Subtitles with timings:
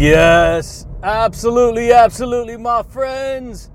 [0.00, 3.70] Yes, absolutely, absolutely, my friends.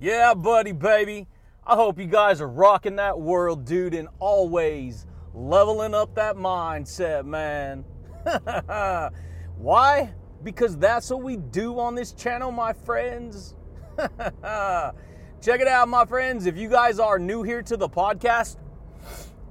[0.00, 1.28] Yeah, buddy, baby.
[1.64, 5.05] I hope you guys are rocking that world, dude, and always
[5.36, 7.84] leveling up that mindset, man.
[9.58, 10.12] Why?
[10.42, 13.54] Because that's what we do on this channel, my friends.
[13.98, 16.46] Check it out, my friends.
[16.46, 18.56] If you guys are new here to the podcast,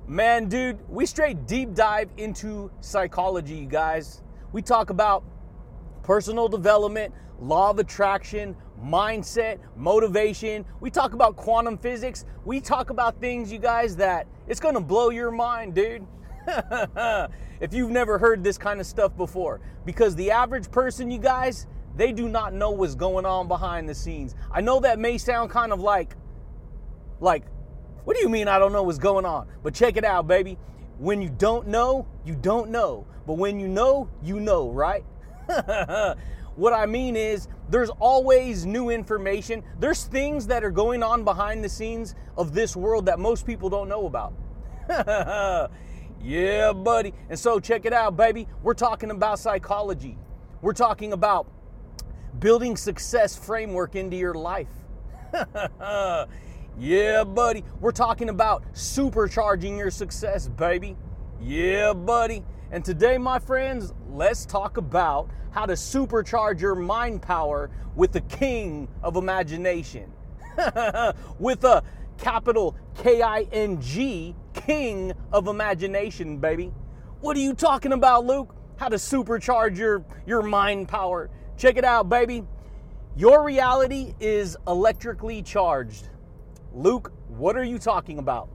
[0.07, 4.23] man, dude, we straight deep dive into psychology, you guys.
[4.51, 5.23] We talk about
[6.01, 10.65] personal development, law of attraction, mindset, motivation.
[10.79, 12.25] We talk about quantum physics.
[12.43, 16.05] We talk about things, you guys, that it's gonna blow your mind, dude.
[17.59, 21.67] if you've never heard this kind of stuff before, because the average person, you guys,
[21.95, 24.35] they do not know what's going on behind the scenes.
[24.51, 26.15] I know that may sound kind of like,
[27.19, 27.45] like,
[28.03, 29.47] what do you mean I don't know what's going on?
[29.63, 30.57] But check it out, baby.
[30.99, 33.07] When you don't know, you don't know.
[33.25, 35.03] But when you know, you know, right?
[36.55, 39.63] what I mean is, there's always new information.
[39.79, 43.69] There's things that are going on behind the scenes of this world that most people
[43.69, 44.33] don't know about.
[46.21, 47.13] yeah, buddy.
[47.29, 48.47] And so, check it out, baby.
[48.61, 50.17] We're talking about psychology,
[50.61, 51.47] we're talking about
[52.39, 54.67] building success framework into your life.
[56.79, 57.63] yeah, buddy.
[57.79, 60.95] We're talking about supercharging your success, baby.
[61.41, 62.43] Yeah, buddy.
[62.71, 68.21] And today, my friends, let's talk about how to supercharge your mind power with the
[68.21, 70.11] king of imagination.
[71.39, 71.83] with a
[72.17, 76.73] capital K I N G, king of imagination, baby.
[77.21, 78.55] What are you talking about, Luke?
[78.77, 81.29] How to supercharge your, your mind power.
[81.57, 82.43] Check it out, baby.
[83.15, 86.09] Your reality is electrically charged.
[86.73, 88.49] Luke, what are you talking about?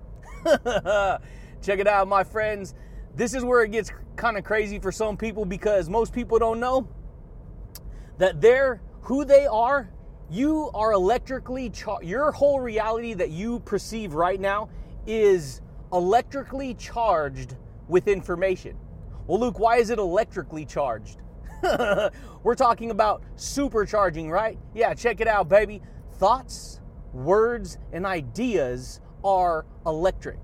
[1.62, 2.74] Check it out, my friends.
[3.14, 6.60] This is where it gets kind of crazy for some people because most people don't
[6.60, 6.88] know
[8.18, 9.90] that they're who they are.
[10.30, 12.06] You are electrically charged.
[12.06, 14.68] Your whole reality that you perceive right now
[15.06, 15.60] is
[15.92, 17.56] electrically charged
[17.88, 18.76] with information.
[19.26, 21.18] Well, Luke, why is it electrically charged?
[22.42, 24.58] We're talking about supercharging, right?
[24.74, 25.82] Yeah, check it out, baby.
[26.14, 26.80] Thoughts,
[27.12, 30.38] words, and ideas are electric.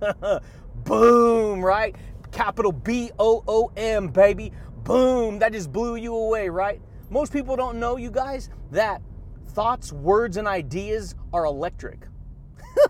[0.86, 1.94] Boom, right?
[2.30, 4.52] Capital B O O M, baby.
[4.84, 5.40] Boom.
[5.40, 6.80] That just blew you away, right?
[7.10, 9.02] Most people don't know, you guys, that
[9.48, 12.06] thoughts, words, and ideas are electric.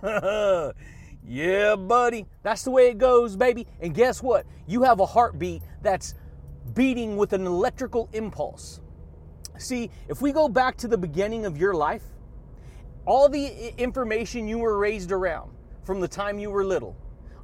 [1.24, 2.26] yeah, buddy.
[2.42, 3.66] That's the way it goes, baby.
[3.80, 4.46] And guess what?
[4.66, 6.14] You have a heartbeat that's
[6.74, 8.80] beating with an electrical impulse.
[9.58, 12.02] See, if we go back to the beginning of your life,
[13.06, 15.52] all the information you were raised around
[15.84, 16.96] from the time you were little,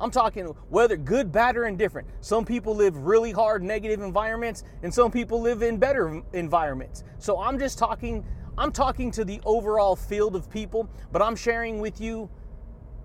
[0.02, 2.08] I'm talking whether good, bad, or indifferent.
[2.20, 7.04] Some people live really hard, negative environments, and some people live in better environments.
[7.18, 8.26] So I'm just talking,
[8.58, 12.28] I'm talking to the overall field of people, but I'm sharing with you.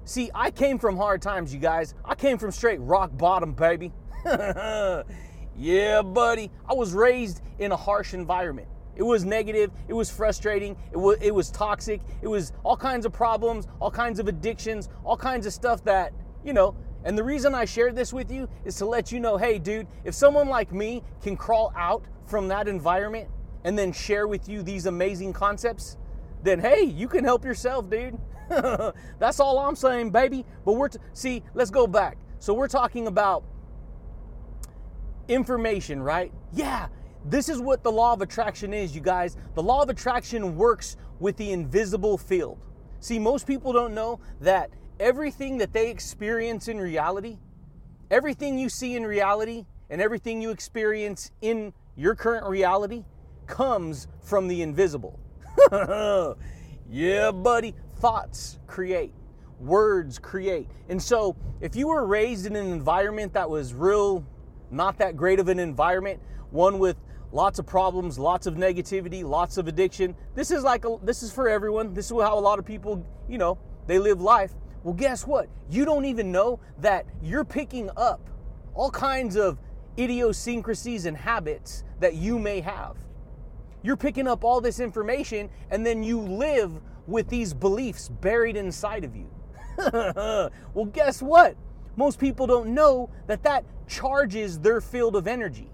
[0.06, 1.94] See, I came from hard times, you guys.
[2.04, 3.94] I came from straight rock bottom, baby.
[4.26, 6.50] yeah, buddy.
[6.68, 8.70] I was raised in a harsh environment.
[8.96, 13.06] It was negative, it was frustrating, it was, it was toxic, it was all kinds
[13.06, 16.14] of problems, all kinds of addictions, all kinds of stuff that,
[16.44, 19.38] you know, and the reason I shared this with you is to let you know
[19.38, 23.30] hey, dude, if someone like me can crawl out from that environment
[23.64, 25.98] and then share with you these amazing concepts,
[26.44, 28.18] then hey, you can help yourself, dude.
[29.20, 30.46] That's all I'm saying, baby.
[30.66, 32.18] But we're, t- see, let's go back.
[32.40, 33.44] So we're talking about
[35.28, 36.32] information, right?
[36.54, 36.88] Yeah,
[37.26, 39.36] this is what the law of attraction is, you guys.
[39.56, 42.58] The law of attraction works with the invisible field.
[43.00, 47.38] See, most people don't know that everything that they experience in reality,
[48.10, 53.04] everything you see in reality, and everything you experience in your current reality
[53.48, 55.20] comes from the invisible.
[56.90, 57.74] yeah, buddy.
[58.00, 59.14] Thoughts create,
[59.60, 60.70] words create.
[60.90, 64.24] And so, if you were raised in an environment that was real,
[64.70, 66.20] not that great of an environment,
[66.52, 66.98] one with
[67.32, 71.32] lots of problems, lots of negativity, lots of addiction, this is like a, this is
[71.32, 71.94] for everyone.
[71.94, 73.58] This is how a lot of people, you know,
[73.88, 74.52] they live life.
[74.88, 75.50] Well, guess what?
[75.70, 78.22] You don't even know that you're picking up
[78.74, 79.60] all kinds of
[80.00, 82.96] idiosyncrasies and habits that you may have.
[83.84, 86.72] You're picking up all this information and then you live
[87.06, 89.30] with these beliefs buried inside of you.
[90.74, 91.58] well, guess what?
[91.98, 95.70] most people don't know that that charges their field of energy.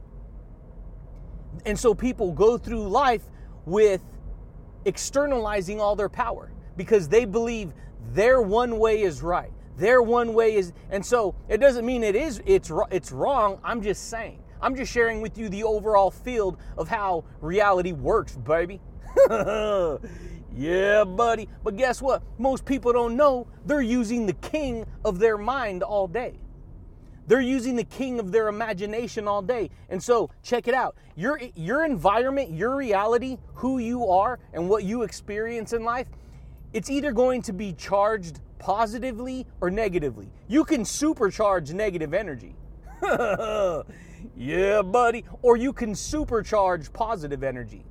[1.68, 3.26] And so people go through life
[3.68, 4.02] with
[4.86, 7.74] externalizing all their power because they believe
[8.12, 9.52] their one way is right.
[9.78, 13.60] Their one way is and so it doesn't mean it is it's it's wrong.
[13.64, 14.40] I'm just saying.
[14.62, 18.80] I'm just sharing with you the overall field of how reality works, baby.
[19.30, 21.50] yeah, buddy.
[21.64, 22.24] But guess what?
[22.38, 26.36] Most people don't know they're using the king of their mind all day.
[27.28, 29.70] They're using the king of their imagination all day.
[29.90, 30.96] And so, check it out.
[31.16, 36.08] Your your environment, your reality, who you are and what you experience in life,
[36.74, 40.32] it's either going to be charged positively or negatively.
[40.48, 42.56] You can supercharge negative energy.
[44.36, 45.26] yeah, buddy.
[45.42, 47.86] Or you can supercharge positive energy.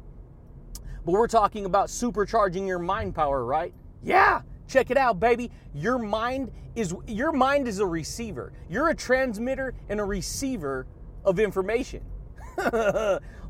[1.04, 3.72] But we're talking about supercharging your mind power, right?
[4.02, 4.42] Yeah.
[4.68, 5.50] Check it out, baby.
[5.74, 8.52] Your mind is your mind is a receiver.
[8.70, 10.86] You're a transmitter and a receiver
[11.24, 12.02] of information.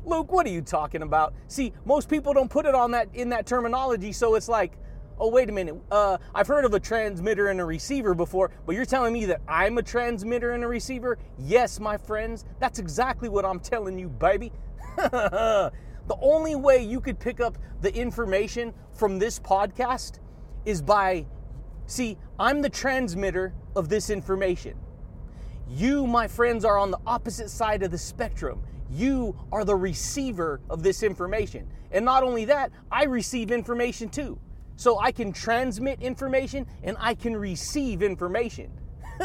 [0.05, 1.33] Luke, what are you talking about?
[1.47, 4.73] See, most people don't put it on that in that terminology, so it's like,
[5.19, 5.75] oh wait a minute.
[5.91, 9.41] Uh, I've heard of a transmitter and a receiver before, but you're telling me that
[9.47, 11.17] I'm a transmitter and a receiver?
[11.37, 14.51] Yes, my friends, that's exactly what I'm telling you, baby.
[14.97, 15.71] the
[16.21, 20.19] only way you could pick up the information from this podcast
[20.65, 21.25] is by,
[21.85, 24.77] see, I'm the transmitter of this information.
[25.69, 28.61] You, my friends, are on the opposite side of the spectrum.
[28.89, 31.67] You are the receiver of this information.
[31.91, 34.39] And not only that, I receive information too.
[34.83, 38.69] So I can transmit information and I can receive information.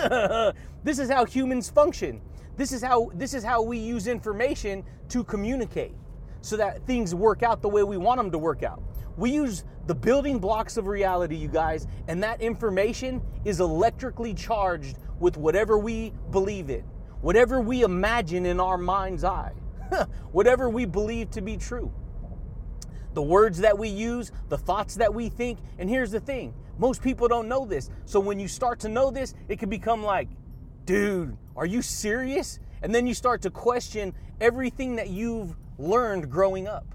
[0.84, 2.20] this is how humans function.
[2.56, 5.96] This is how this is how we use information to communicate
[6.42, 8.80] so that things work out the way we want them to work out.
[9.16, 14.98] We use the building blocks of reality, you guys, and that information is electrically charged
[15.18, 16.84] with whatever we believe in,
[17.20, 19.54] whatever we imagine in our mind's eye,
[20.30, 21.92] whatever we believe to be true
[23.18, 25.58] the words that we use, the thoughts that we think.
[25.80, 27.90] And here's the thing most people don't know this.
[28.04, 30.28] So when you start to know this, it can become like,
[30.84, 32.60] dude, are you serious?
[32.80, 36.94] And then you start to question everything that you've learned growing up.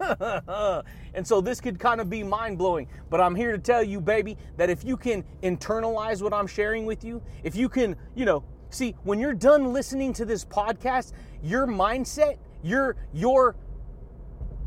[1.14, 2.88] and so this could kind of be mind blowing.
[3.08, 6.84] But I'm here to tell you, baby, that if you can internalize what I'm sharing
[6.84, 11.12] with you, if you can, you know, see, when you're done listening to this podcast,
[11.44, 13.54] your mindset, your, your,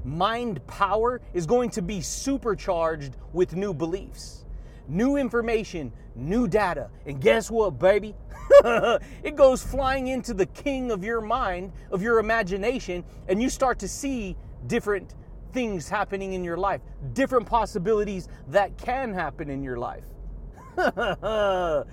[0.03, 4.45] mind power is going to be supercharged with new beliefs,
[4.88, 6.89] new information, new data.
[7.05, 8.15] And guess what, baby?
[9.23, 13.79] it goes flying into the king of your mind, of your imagination, and you start
[13.79, 14.35] to see
[14.67, 15.15] different
[15.53, 16.81] things happening in your life,
[17.13, 20.03] different possibilities that can happen in your life.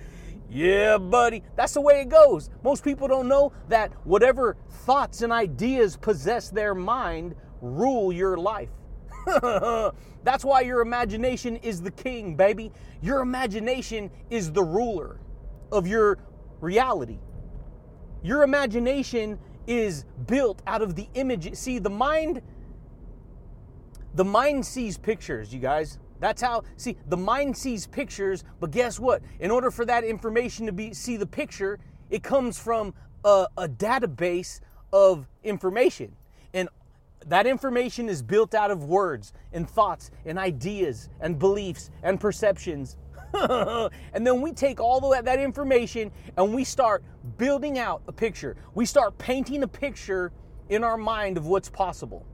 [0.50, 2.50] yeah, buddy, that's the way it goes.
[2.64, 8.70] Most people don't know that whatever thoughts and ideas possess their mind rule your life.
[10.22, 12.72] That's why your imagination is the king, baby.
[13.02, 15.20] Your imagination is the ruler
[15.72, 16.18] of your
[16.60, 17.18] reality.
[18.22, 21.54] Your imagination is built out of the image.
[21.54, 22.42] See, the mind
[24.14, 25.98] the mind sees pictures, you guys.
[26.18, 29.22] That's how see the mind sees pictures, but guess what?
[29.38, 31.78] In order for that information to be see the picture,
[32.10, 32.92] it comes from
[33.24, 34.60] a, a database
[34.92, 36.16] of information.
[37.26, 42.96] That information is built out of words and thoughts and ideas and beliefs and perceptions.
[43.34, 47.04] and then we take all of that information and we start
[47.36, 48.56] building out a picture.
[48.74, 50.32] We start painting a picture
[50.68, 52.26] in our mind of what's possible.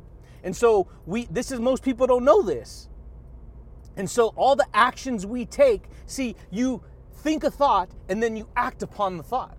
[0.44, 2.88] And so we this is most people don't know this.
[3.96, 6.82] And so all the actions we take, see, you
[7.16, 9.56] think a thought and then you act upon the thought.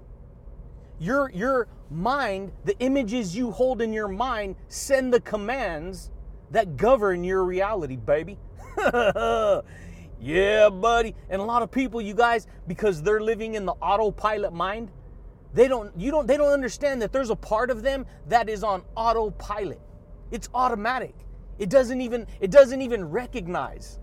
[0.99, 6.11] Your your mind, the images you hold in your mind send the commands
[6.51, 8.37] that govern your reality, baby.
[10.19, 11.15] yeah, buddy.
[11.29, 14.91] And a lot of people, you guys, because they're living in the autopilot mind,
[15.53, 18.63] they don't you don't they don't understand that there's a part of them that is
[18.63, 19.79] on autopilot.
[20.29, 21.15] It's automatic.
[21.57, 23.99] It doesn't even it doesn't even recognize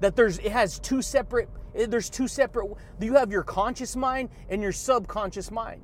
[0.00, 2.68] that there's it has two separate eh, there's two separate
[3.00, 5.80] you have your conscious mind and your subconscious mind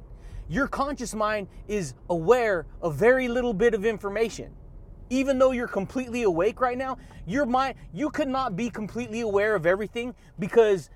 [0.48, 4.50] your conscious mind is aware of very little bit of information.
[5.10, 9.54] Even though you're completely awake right now, your mind, you could not be completely aware
[9.54, 10.90] of everything because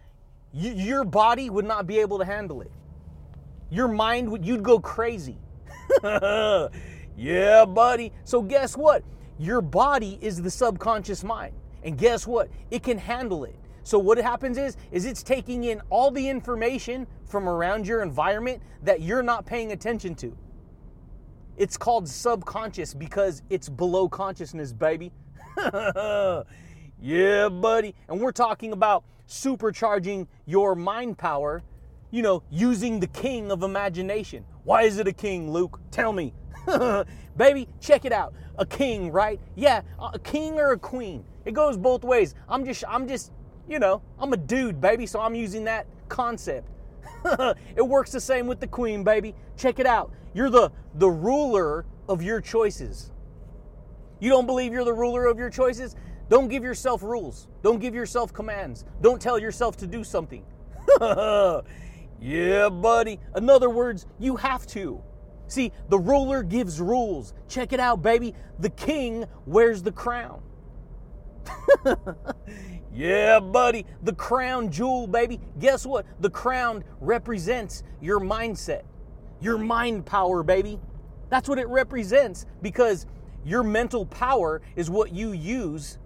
[0.52, 2.71] your body would not be able to handle it.
[3.71, 5.38] Your mind would, you'd go crazy.
[7.16, 8.12] yeah, buddy.
[8.25, 9.02] So guess what?
[9.38, 11.54] Your body is the subconscious mind.
[11.82, 12.49] And guess what?
[12.71, 13.56] It can handle it.
[13.85, 18.62] So what happens is is it's taking in all the information from around your environment
[18.83, 20.37] that you're not paying attention to.
[21.57, 25.12] It's called subconscious because it's below consciousness, baby.
[27.01, 27.95] yeah, buddy.
[28.09, 31.62] And we're talking about supercharging your mind power,
[32.11, 34.45] you know, using the king of imagination.
[34.65, 35.81] Why is it a king, Luke?
[35.91, 36.35] Tell me.
[37.37, 38.35] baby, check it out.
[38.57, 39.41] A king, right?
[39.57, 41.25] Yeah, a king or a queen.
[41.45, 42.35] It goes both ways.
[42.49, 43.33] I'm just I'm just,
[43.73, 46.69] you know, I'm a dude, baby, so I'm using that concept.
[47.75, 49.35] it works the same with the queen, baby.
[49.57, 50.12] Check it out.
[50.35, 53.11] You're the the ruler of your choices.
[54.21, 55.97] You don't believe you're the ruler of your choices?
[56.29, 57.49] Don't give yourself rules.
[57.62, 58.85] Don't give yourself commands.
[59.00, 60.45] Don't tell yourself to do something.
[62.21, 63.19] yeah, buddy.
[63.37, 65.02] In other words, you have to.
[65.49, 67.33] See, the ruler gives rules.
[67.49, 68.35] Check it out, baby.
[68.59, 70.43] The king wears the crown.
[72.95, 73.87] yeah, buddy.
[74.03, 75.41] The crown jewel, baby.
[75.59, 76.07] Guess what?
[76.21, 78.83] The crown represents your mindset,
[79.41, 80.79] your mind power, baby.
[81.31, 83.07] That's what it represents because
[83.45, 85.99] your mental power is what you use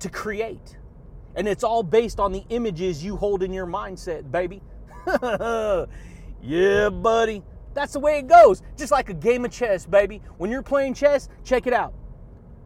[0.00, 0.76] to create.
[1.36, 4.62] And it's all based on the images you hold in your mindset, baby.
[6.42, 7.42] yeah, buddy.
[7.74, 8.62] That's the way it goes.
[8.76, 10.22] Just like a game of chess, baby.
[10.38, 11.92] When you're playing chess, check it out.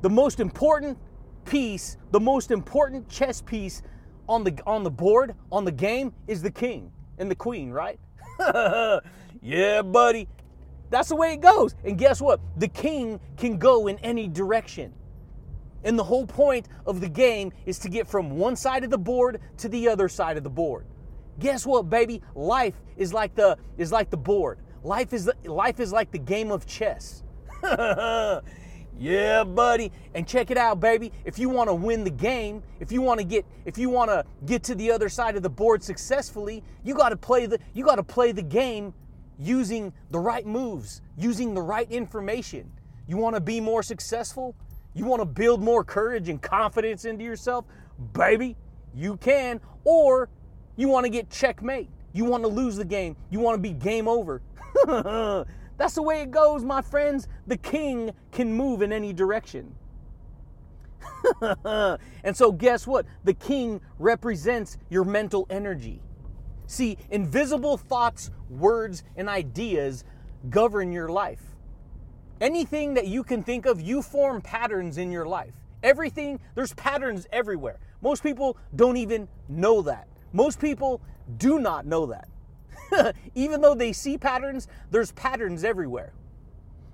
[0.02, 0.96] The most important
[1.44, 3.82] piece, the most important chess piece
[4.28, 7.98] on the on the board, on the game is the king and the queen, right?
[9.42, 10.28] yeah, buddy.
[10.90, 11.74] That's the way it goes.
[11.84, 12.40] And guess what?
[12.56, 14.92] The king can go in any direction.
[15.84, 18.98] And the whole point of the game is to get from one side of the
[18.98, 20.84] board to the other side of the board.
[21.38, 22.20] Guess what, baby?
[22.34, 24.58] Life is like the is like the board.
[24.82, 27.22] Life is the, life is like the game of chess.
[29.00, 29.90] yeah, buddy.
[30.14, 31.10] And check it out, baby.
[31.24, 34.10] If you want to win the game, if you want to get if you want
[34.10, 37.58] to get to the other side of the board successfully, you got to play the
[37.72, 38.92] you got to play the game
[39.38, 42.70] using the right moves, using the right information.
[43.08, 44.54] You want to be more successful?
[44.92, 47.64] You want to build more courage and confidence into yourself?
[48.12, 48.54] Baby,
[48.94, 49.62] you can.
[49.84, 50.28] Or
[50.76, 51.88] you want to get checkmate.
[52.12, 53.16] You want to lose the game.
[53.30, 54.42] You want to be game over.
[55.80, 57.26] That's the way it goes, my friends.
[57.46, 59.74] The king can move in any direction.
[61.42, 63.06] and so, guess what?
[63.24, 66.02] The king represents your mental energy.
[66.66, 70.04] See, invisible thoughts, words, and ideas
[70.50, 71.40] govern your life.
[72.42, 75.54] Anything that you can think of, you form patterns in your life.
[75.82, 77.78] Everything, there's patterns everywhere.
[78.02, 80.08] Most people don't even know that.
[80.34, 81.00] Most people
[81.38, 82.28] do not know that.
[83.34, 86.12] even though they see patterns, there's patterns everywhere.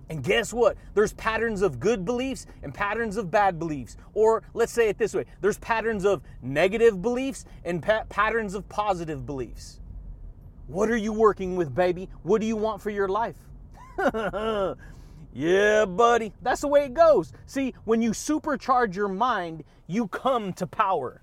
[0.08, 0.76] And guess what?
[0.94, 3.96] There's patterns of good beliefs and patterns of bad beliefs.
[4.14, 8.68] Or let's say it this way there's patterns of negative beliefs and pa- patterns of
[8.68, 9.80] positive beliefs.
[10.68, 12.08] What are you working with, baby?
[12.22, 13.36] What do you want for your life?
[15.38, 16.32] Yeah, buddy.
[16.40, 17.30] That's the way it goes.
[17.44, 21.20] See, when you supercharge your mind, you come to power.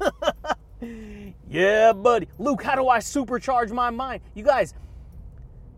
[1.48, 2.28] yeah, buddy.
[2.38, 4.22] Luke, how do I supercharge my mind?
[4.34, 4.74] You guys,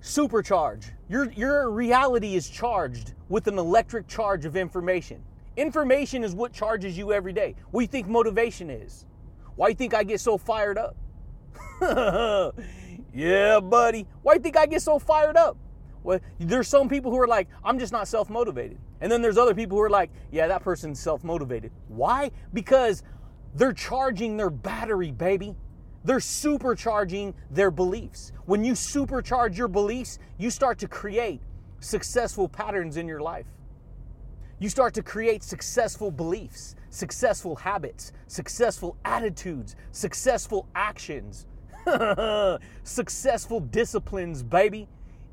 [0.03, 0.91] supercharge.
[1.09, 5.23] Your, your reality is charged with an electric charge of information.
[5.57, 7.55] Information is what charges you every day.
[7.71, 9.07] What do you think motivation is?
[9.57, 10.97] Why do you think I get so fired up?
[13.15, 14.07] yeah, buddy.
[14.23, 15.57] Why do you think I get so fired up?
[16.03, 18.79] Well, there's some people who are like, I'm just not self motivated.
[19.01, 21.73] And then there's other people who are like, yeah, that person's self motivated.
[21.89, 22.31] Why?
[22.53, 23.03] Because
[23.57, 25.57] they're charging their battery, baby.
[26.05, 28.33] They're supercharging their beliefs.
[28.45, 31.41] When you supercharge your beliefs, you start to create
[31.81, 33.47] successful patterns in your life.
[34.59, 41.47] You start to create successful beliefs, successful habits, successful attitudes, successful actions,
[42.85, 44.89] successful disciplines, baby.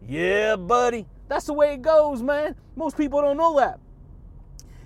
[0.05, 1.07] Yeah, buddy.
[1.27, 2.55] That's the way it goes, man.
[2.75, 3.79] Most people don't know that.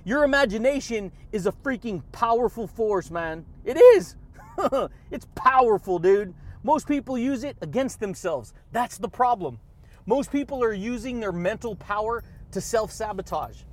[0.07, 3.45] Your imagination is a freaking powerful force, man.
[3.65, 4.15] It is.
[5.11, 6.33] it's powerful, dude.
[6.63, 8.53] Most people use it against themselves.
[8.71, 9.59] That's the problem.
[10.05, 12.23] Most people are using their mental power
[12.53, 13.63] to self sabotage,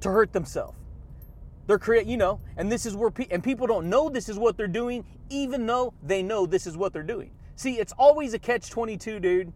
[0.00, 0.78] to hurt themselves.
[1.66, 4.38] They're create, you know, and this is where pe- and people don't know this is
[4.38, 7.32] what they're doing, even though they know this is what they're doing.
[7.54, 9.52] See, it's always a catch 22, dude.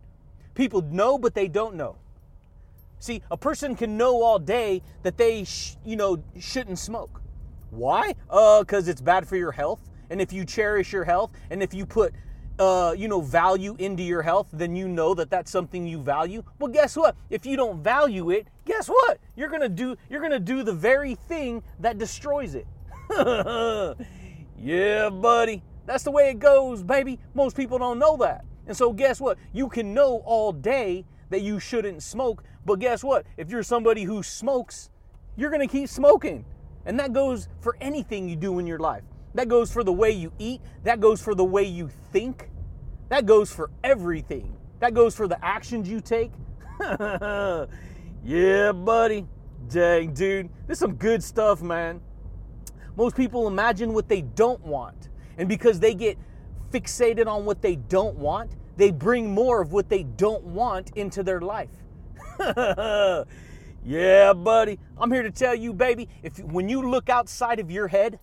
[0.54, 1.96] People know, but they don't know.
[3.00, 7.22] See, a person can know all day that they, sh- you know, shouldn't smoke.
[7.70, 8.14] Why?
[8.28, 9.80] Uh, because it's bad for your health.
[10.10, 12.12] And if you cherish your health, and if you put,
[12.58, 16.42] uh, you know, value into your health, then you know that that's something you value.
[16.58, 17.16] Well, guess what?
[17.30, 19.18] If you don't value it, guess what?
[19.34, 19.96] You're gonna do.
[20.10, 22.66] You're gonna do the very thing that destroys it.
[24.58, 25.62] yeah, buddy.
[25.86, 27.18] That's the way it goes, baby.
[27.34, 28.44] Most people don't know that.
[28.66, 29.38] And so, guess what?
[29.52, 33.26] You can know all day that you shouldn't smoke, but guess what?
[33.36, 34.90] If you're somebody who smokes,
[35.36, 36.44] you're gonna keep smoking.
[36.86, 39.02] And that goes for anything you do in your life.
[39.34, 42.50] That goes for the way you eat, that goes for the way you think,
[43.08, 44.56] that goes for everything.
[44.80, 46.32] That goes for the actions you take.
[48.24, 49.26] yeah, buddy.
[49.68, 50.48] Dang, dude.
[50.66, 52.00] This is some good stuff, man.
[52.96, 55.10] Most people imagine what they don't want.
[55.38, 56.18] And because they get
[56.70, 61.22] fixated on what they don't want, they bring more of what they don't want into
[61.22, 61.70] their life.
[63.84, 64.78] yeah, buddy.
[64.98, 68.18] I'm here to tell you, baby, if when you look outside of your head,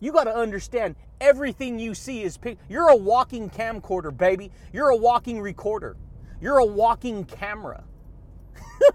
[0.00, 2.38] you got to understand everything you see is
[2.68, 4.50] you're a walking camcorder, baby.
[4.72, 5.96] You're a walking recorder.
[6.40, 7.84] You're a walking camera.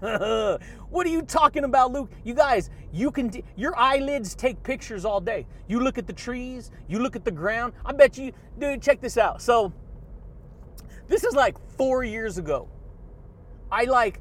[0.00, 2.10] what are you talking about, Luke?
[2.24, 5.46] You guys, you can your eyelids take pictures all day.
[5.68, 7.72] You look at the trees, you look at the ground.
[7.84, 9.40] I bet you, dude, check this out.
[9.40, 9.72] So
[11.08, 12.68] this is like 4 years ago.
[13.70, 14.20] I like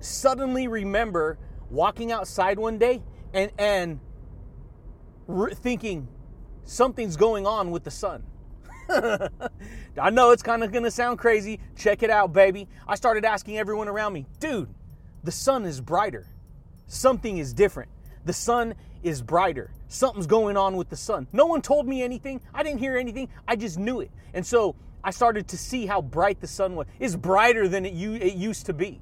[0.00, 1.38] suddenly remember
[1.70, 3.02] walking outside one day
[3.32, 4.00] and and
[5.26, 6.08] re- thinking
[6.64, 8.24] something's going on with the sun.
[8.88, 11.60] I know it's kind of going to sound crazy.
[11.76, 12.68] Check it out, baby.
[12.86, 14.72] I started asking everyone around me, dude,
[15.24, 16.26] the sun is brighter.
[16.86, 17.90] Something is different.
[18.24, 19.72] The sun is brighter.
[19.88, 21.26] Something's going on with the sun.
[21.32, 22.40] No one told me anything.
[22.54, 23.28] I didn't hear anything.
[23.46, 24.10] I just knew it.
[24.34, 24.76] And so
[25.06, 26.88] I started to see how bright the sun was.
[26.98, 29.00] It's brighter than it, it used to be.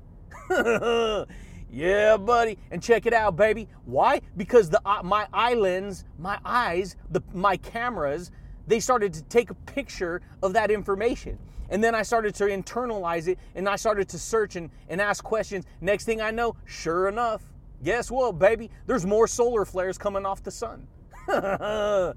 [1.71, 2.59] yeah, buddy.
[2.71, 3.69] And check it out, baby.
[3.87, 4.21] Why?
[4.37, 8.31] Because the uh, my eye lens, my eyes, the my cameras,
[8.67, 11.39] they started to take a picture of that information.
[11.71, 15.25] And then I started to internalize it and I started to search and, and ask
[15.25, 15.65] questions.
[15.81, 17.43] Next thing I know, sure enough,
[17.83, 18.71] guess what, baby?
[18.87, 20.87] There's more solar flares coming off the sun.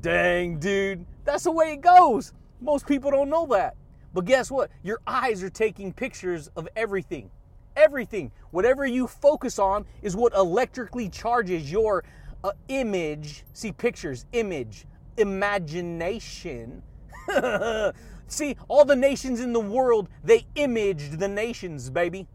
[0.00, 1.04] Dang, dude.
[1.24, 2.32] That's the way it goes.
[2.60, 3.76] Most people don't know that.
[4.12, 4.70] But guess what?
[4.82, 7.30] Your eyes are taking pictures of everything.
[7.76, 8.32] Everything.
[8.50, 12.04] Whatever you focus on is what electrically charges your
[12.42, 13.44] uh, image.
[13.52, 16.82] See, pictures, image, imagination.
[18.28, 22.26] See, all the nations in the world, they imaged the nations, baby.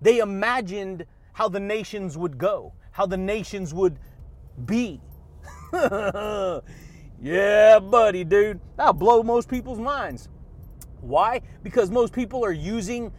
[0.00, 3.98] They imagined how the nations would go, how the nations would
[4.64, 5.00] be.
[7.20, 8.60] yeah, buddy, dude.
[8.76, 10.28] That'll blow most people's minds.
[11.00, 11.42] Why?
[11.62, 13.12] Because most people are using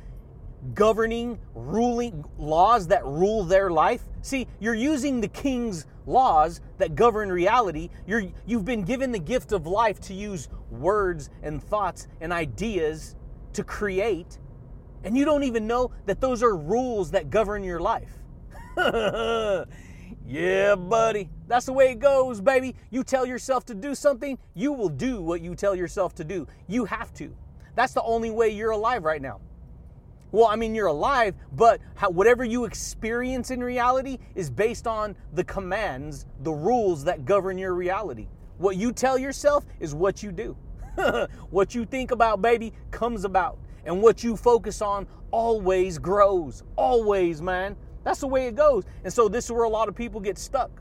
[0.73, 4.01] governing, ruling laws that rule their life.
[4.21, 7.89] See, you're using the king's laws that govern reality.
[8.07, 13.15] You're, you've been given the gift of life to use words and thoughts and ideas
[13.53, 14.37] to create,
[15.03, 18.11] and you don't even know that those are rules that govern your life.
[20.27, 21.29] yeah, buddy.
[21.47, 22.75] That's the way it goes, baby.
[22.89, 26.47] You tell yourself to do something, you will do what you tell yourself to do.
[26.67, 27.35] You have to.
[27.75, 29.41] That's the only way you're alive right now.
[30.31, 35.15] Well, I mean, you're alive, but how, whatever you experience in reality is based on
[35.33, 38.27] the commands, the rules that govern your reality.
[38.57, 40.57] What you tell yourself is what you do.
[41.51, 43.59] what you think about, baby, comes about.
[43.85, 46.63] And what you focus on always grows.
[46.75, 47.75] Always, man.
[48.05, 48.85] That's the way it goes.
[49.03, 50.71] And so this is where a lot of people get stuck.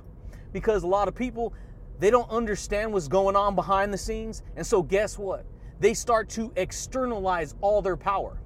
[0.53, 1.53] Because a lot of people,
[1.99, 4.43] they don't understand what's going on behind the scenes.
[4.55, 5.45] And so guess what?
[5.81, 8.39] They start to externalize all their power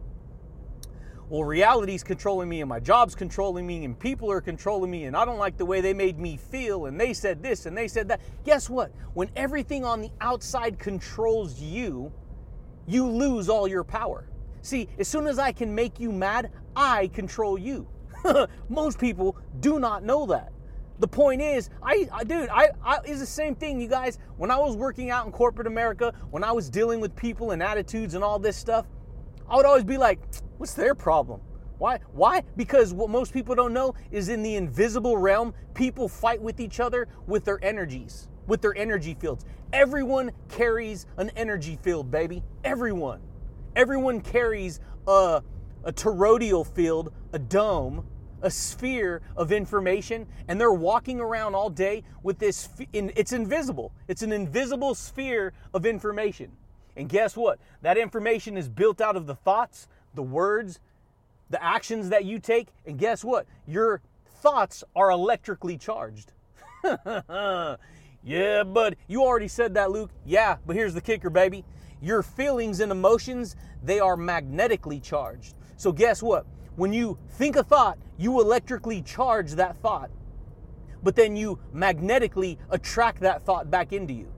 [1.28, 5.16] well, reality's controlling me and my job's controlling me and people are controlling me and
[5.16, 7.86] I don't like the way they made me feel and they said this and they
[7.86, 8.20] said that.
[8.44, 8.92] Guess what?
[9.12, 12.10] When everything on the outside controls you,
[12.86, 14.30] you lose all your power.
[14.62, 17.86] See, as soon as I can make you mad, I control you.
[18.68, 20.52] Most people do not know that.
[21.00, 24.18] The point is, I, I dude, I, I is the same thing, you guys.
[24.37, 27.62] When I was working out in corporate America, when I was dealing with people and
[27.62, 28.87] attitudes and all this stuff,
[29.48, 30.18] I would always be like,
[30.59, 31.40] what's their problem?
[31.78, 32.00] Why?
[32.12, 32.42] Why?
[32.57, 36.81] Because what most people don't know is in the invisible realm, people fight with each
[36.81, 39.44] other with their energies, with their energy fields.
[39.72, 42.42] Everyone carries an energy field, baby.
[42.64, 43.20] Everyone.
[43.76, 45.42] Everyone carries a,
[45.84, 48.06] a toroidal field, a dome,
[48.42, 52.68] a sphere of information, and they're walking around all day with this.
[52.92, 53.92] It's invisible.
[54.06, 56.52] It's an invisible sphere of information.
[56.96, 57.58] And guess what?
[57.82, 60.80] That information is built out of the thoughts, the words,
[61.50, 62.68] the actions that you take.
[62.86, 63.46] And guess what?
[63.66, 64.00] Your
[64.40, 66.32] thoughts are electrically charged.
[66.84, 70.10] yeah, but you already said that, Luke.
[70.24, 71.64] Yeah, but here's the kicker, baby.
[72.00, 75.54] Your feelings and emotions, they are magnetically charged.
[75.78, 76.44] So guess what?
[76.74, 80.10] When you think a thought, you electrically charge that thought.
[81.04, 84.30] But then you magnetically attract that thought back into you.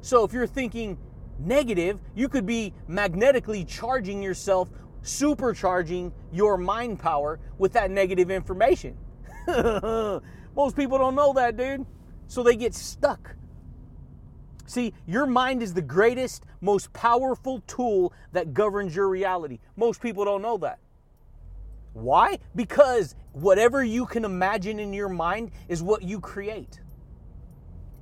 [0.00, 0.96] So if you're thinking
[1.40, 4.70] negative, you could be magnetically charging yourself,
[5.02, 8.96] supercharging your mind power with that negative information.
[9.48, 11.84] Most people don't know that, dude.
[12.28, 13.34] So they get stuck.
[14.66, 19.60] See, your mind is the greatest, most powerful tool that governs your reality.
[19.76, 20.78] Most people don't know that.
[21.92, 22.38] Why?
[22.54, 26.80] Because whatever you can imagine in your mind is what you create.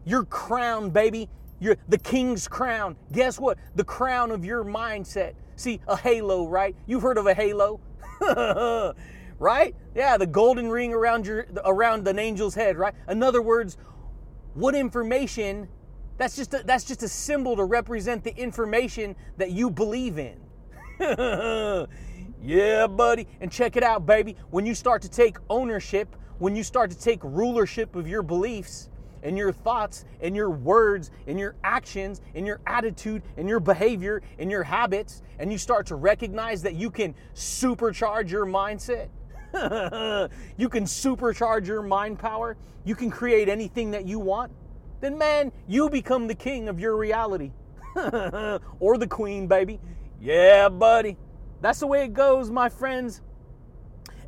[0.05, 1.29] Your crown, baby,
[1.61, 2.97] you're the king's crown.
[3.13, 3.59] Guess what?
[3.77, 5.35] The crown of your mindset.
[5.57, 6.75] See, a halo, right?
[6.87, 7.81] You've heard of a halo?
[9.39, 9.75] right?
[9.95, 12.95] Yeah, the golden ring around your around an angel's head, right?
[13.09, 13.77] In other words,
[14.55, 15.69] what information
[16.17, 20.39] that's just a, that's just a symbol to represent the information that you believe in.
[22.43, 23.27] yeah, buddy.
[23.41, 24.37] And check it out, baby.
[24.51, 28.91] When you start to take ownership, when you start to take rulership of your beliefs,
[29.25, 34.23] and your thoughts and your words and your actions and your attitude and your behavior
[34.39, 39.09] and your habits, and you start to recognize that you can supercharge your mindset.
[40.57, 42.57] you can supercharge your mind power.
[42.85, 44.53] You can create anything that you want.
[45.05, 47.53] Then, man, you become the king of your reality.
[48.81, 49.79] or the queen, baby.
[50.19, 51.19] Yeah, buddy.
[51.61, 53.21] That's the way it goes, my friends.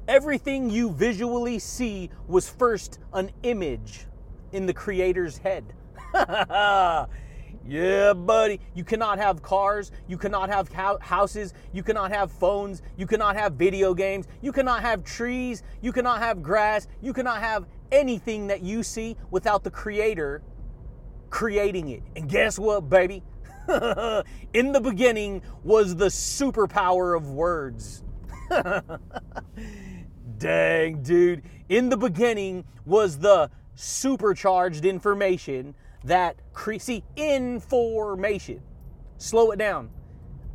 [0.07, 4.05] Everything you visually see was first an image
[4.53, 5.65] in the creator's head.
[6.15, 8.61] yeah, buddy.
[8.75, 9.93] You cannot have cars.
[10.07, 10.69] You cannot have
[11.01, 11.55] houses.
[11.73, 12.83] You cannot have phones.
[12.99, 14.27] You cannot have video games.
[14.43, 15.63] You cannot have trees.
[15.81, 16.87] You cannot have grass.
[17.01, 20.43] You cannot have anything that you see without the creator
[21.31, 22.03] creating it.
[22.15, 23.23] And guess what, baby?
[24.53, 28.03] in the beginning was the superpower of words.
[30.39, 31.43] Dang, dude.
[31.69, 38.63] In the beginning was the supercharged information that cre- see information.
[39.19, 39.91] Slow it down.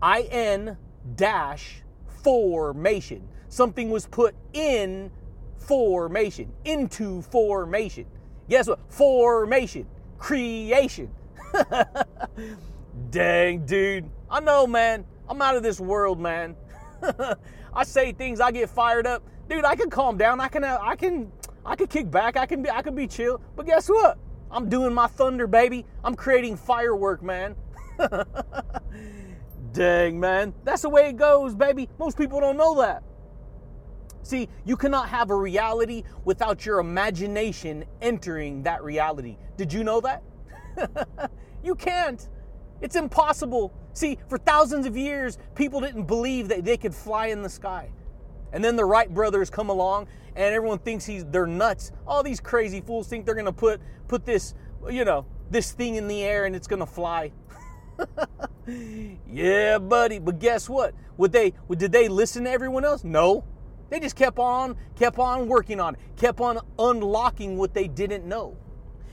[0.01, 0.77] I N
[1.15, 1.83] dash
[2.23, 3.27] formation.
[3.49, 5.11] Something was put in
[5.57, 8.05] formation, into formation.
[8.49, 8.79] Guess what?
[8.89, 9.85] Formation,
[10.21, 11.09] creation.
[13.09, 14.09] Dang, dude.
[14.29, 15.03] I know, man.
[15.27, 16.55] I'm out of this world, man.
[17.73, 19.23] I say things, I get fired up.
[19.49, 20.39] Dude, I can calm down.
[20.39, 21.31] I can, I can
[21.65, 22.37] I can kick back.
[22.37, 23.41] I can be I can be chill.
[23.55, 24.17] But guess what?
[24.49, 25.85] I'm doing my thunder, baby.
[26.03, 27.55] I'm creating firework, man.
[29.71, 30.53] Dang, man.
[30.63, 31.89] That's the way it goes, baby.
[31.97, 33.03] Most people don't know that.
[34.23, 39.37] See, you cannot have a reality without your imagination entering that reality.
[39.57, 40.23] Did you know that?
[41.63, 42.27] you can't.
[42.81, 43.73] It's impossible.
[43.93, 47.89] See, for thousands of years, people didn't believe that they could fly in the sky.
[48.53, 51.91] And then the Wright brothers come along and everyone thinks he's they're nuts.
[52.07, 54.53] All these crazy fools think they're gonna put put this,
[54.89, 57.31] you know, this thing in the air and it's gonna fly.
[59.27, 60.19] yeah, buddy.
[60.19, 60.93] But guess what?
[61.17, 63.03] Would they did they listen to everyone else?
[63.03, 63.45] No.
[63.91, 68.25] They just kept on, kept on working on it, kept on unlocking what they didn't
[68.25, 68.57] know,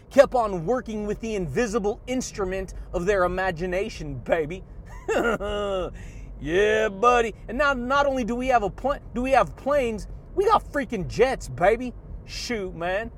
[0.09, 4.65] kept on working with the invisible instrument of their imagination, baby.
[6.41, 7.35] Yeah, buddy.
[7.49, 10.65] And now not only do we have a plane, do we have planes, we got
[10.73, 11.93] freaking jets, baby.
[12.27, 13.11] Shoot, man.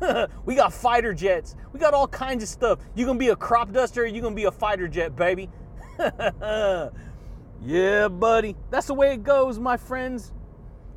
[0.44, 1.56] we got fighter jets.
[1.72, 2.78] We got all kinds of stuff.
[2.94, 5.50] You gonna be a crop duster, you gonna be a fighter jet, baby.
[7.60, 8.54] yeah, buddy.
[8.70, 10.32] That's the way it goes, my friends.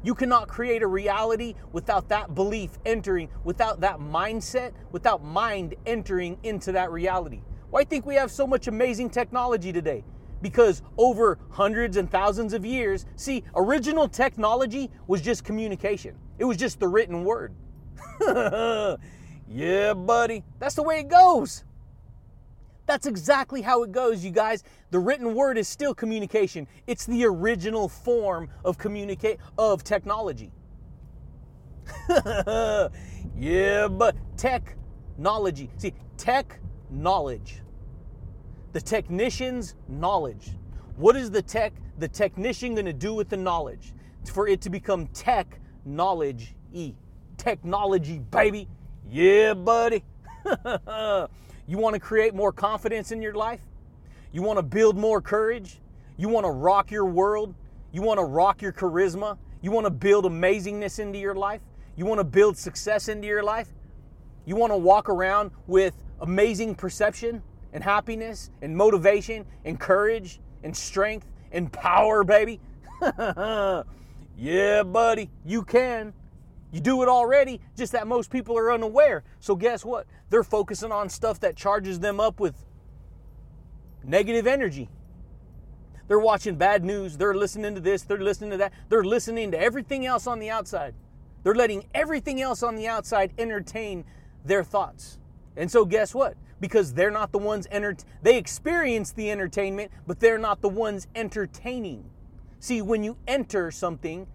[0.04, 6.38] You cannot create a reality without that belief entering, without that mindset, without mind entering
[6.44, 7.42] into that reality.
[7.70, 10.04] Why think we have so much amazing technology today?
[10.42, 16.16] because over hundreds and thousands of years, see, original technology was just communication.
[16.40, 17.54] It was just the written word.
[19.48, 20.44] yeah, buddy.
[20.60, 21.64] That's the way it goes.
[22.86, 24.64] That's exactly how it goes, you guys.
[24.90, 26.68] The written word is still communication.
[26.88, 30.52] It's the original form of communicate of technology.
[33.38, 35.70] yeah, but technology.
[35.78, 37.62] See, tech knowledge
[38.74, 40.52] the technician's knowledge.
[40.96, 43.94] What is the tech, the technician going to do with the knowledge
[44.32, 46.94] for it to become tech knowledge e?
[47.38, 48.68] Technology, baby.
[49.10, 50.04] Yeah, buddy.
[51.68, 53.62] you want to create more confidence in your life?
[54.32, 55.80] You want to build more courage?
[56.18, 57.56] You want to rock your world?
[57.92, 59.38] You want to rock your charisma?
[59.62, 61.62] You want to build amazingness into your life?
[61.96, 63.68] You want to build success into your life?
[64.46, 67.44] You want to walk around with amazing perception?
[67.74, 72.60] and happiness and motivation and courage and strength and power, baby.
[74.38, 76.14] yeah, buddy, you can.
[76.72, 79.24] You do it already, just that most people are unaware.
[79.40, 80.08] So, guess what?
[80.30, 82.56] They're focusing on stuff that charges them up with
[84.04, 84.90] Negative energy.
[86.08, 87.18] They're watching bad news.
[87.18, 88.04] They're listening to this.
[88.04, 88.74] They're listening to that.
[88.90, 90.94] They're listening to everything else on the outside.
[91.44, 94.06] They're letting everything else on the outside entertain
[94.44, 95.20] their thoughts.
[95.56, 96.36] And so, guess what?
[96.60, 101.08] Because they're not the ones enter they experience the entertainment, but they're not the ones
[101.16, 102.10] entertaining.
[102.60, 104.28] See, when you enter something,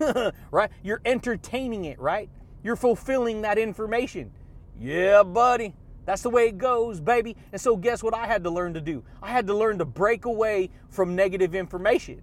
[0.50, 0.70] right?
[0.82, 2.28] You're entertaining it, right?
[2.62, 4.32] You're fulfilling that information.
[4.78, 5.74] Yeah, buddy.
[6.04, 7.36] That's the way it goes, baby.
[7.52, 9.04] And so, guess what I had to learn to do?
[9.22, 12.22] I had to learn to break away from negative information.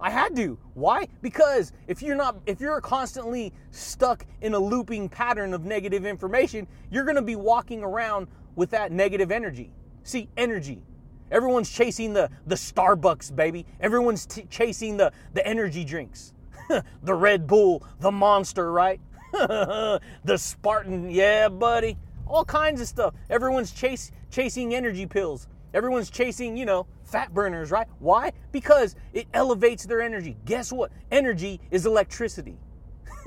[0.00, 0.58] I had to.
[0.74, 1.08] Why?
[1.22, 6.66] Because if you're not if you're constantly stuck in a looping pattern of negative information,
[6.90, 9.72] you're going to be walking around with that negative energy.
[10.02, 10.82] See, energy.
[11.30, 13.66] Everyone's chasing the the Starbucks, baby.
[13.80, 16.32] Everyone's t- chasing the the energy drinks.
[17.02, 19.00] the Red Bull, the Monster, right?
[19.32, 20.00] the
[20.36, 21.98] Spartan, yeah, buddy.
[22.26, 23.14] All kinds of stuff.
[23.30, 25.48] Everyone's chase chasing energy pills.
[25.74, 27.86] Everyone's chasing, you know, fat burners, right?
[27.98, 28.32] Why?
[28.50, 30.36] Because it elevates their energy.
[30.44, 30.90] Guess what?
[31.10, 32.56] Energy is electricity.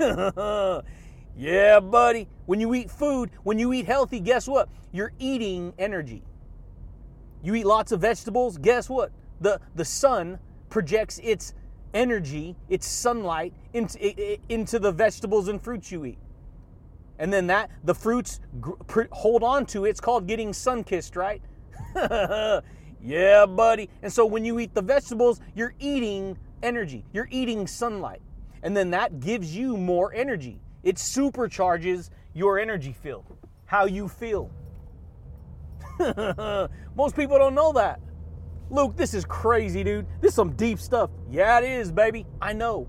[0.00, 2.28] yeah, buddy.
[2.46, 4.68] When you eat food, when you eat healthy, guess what?
[4.92, 6.22] You're eating energy.
[7.42, 9.12] You eat lots of vegetables, guess what?
[9.40, 11.54] The the sun projects its
[11.94, 16.18] energy, its sunlight into into the vegetables and fruits you eat.
[17.18, 18.40] And then that the fruits
[19.12, 19.90] hold on to it.
[19.90, 21.42] It's called getting sun kissed, right?
[23.02, 23.90] yeah, buddy.
[24.02, 28.22] And so when you eat the vegetables, you're eating energy, you're eating sunlight.
[28.62, 30.60] And then that gives you more energy.
[30.82, 33.24] It supercharges your energy field,
[33.66, 34.50] how you feel.
[36.96, 38.00] Most people don't know that.
[38.70, 40.06] Luke, this is crazy, dude.
[40.20, 41.10] This is some deep stuff.
[41.30, 42.26] Yeah, it is, baby.
[42.40, 42.88] I know.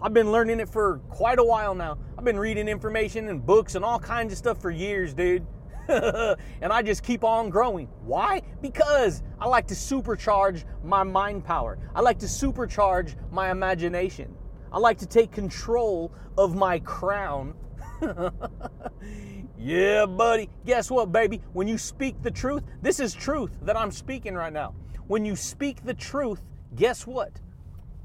[0.00, 1.98] I've been learning it for quite a while now.
[2.16, 5.46] I've been reading information and books and all kinds of stuff for years, dude.
[5.88, 7.88] and I just keep on growing.
[8.04, 8.42] Why?
[8.60, 11.78] Because I like to supercharge my mind power.
[11.94, 14.34] I like to supercharge my imagination.
[14.72, 17.54] I like to take control of my crown.
[19.58, 20.48] yeah, buddy.
[20.64, 21.40] Guess what, baby?
[21.52, 24.74] When you speak the truth, this is truth that I'm speaking right now.
[25.06, 26.42] When you speak the truth,
[26.74, 27.32] guess what?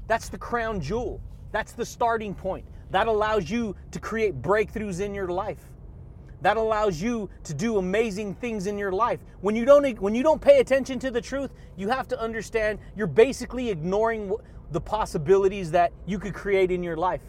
[0.06, 1.20] That's the crown jewel.
[1.50, 2.66] That's the starting point.
[2.90, 5.68] That allows you to create breakthroughs in your life
[6.42, 9.20] that allows you to do amazing things in your life.
[9.40, 12.80] When you don't when you don't pay attention to the truth, you have to understand
[12.96, 14.34] you're basically ignoring
[14.72, 17.20] the possibilities that you could create in your life.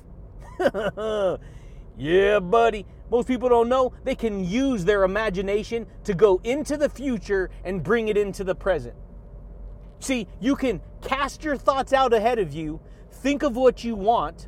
[1.97, 2.85] yeah, buddy.
[3.13, 7.83] Most people don't know they can use their imagination to go into the future and
[7.83, 8.95] bring it into the present.
[9.99, 12.79] See, you can cast your thoughts out ahead of you,
[13.11, 14.47] think of what you want,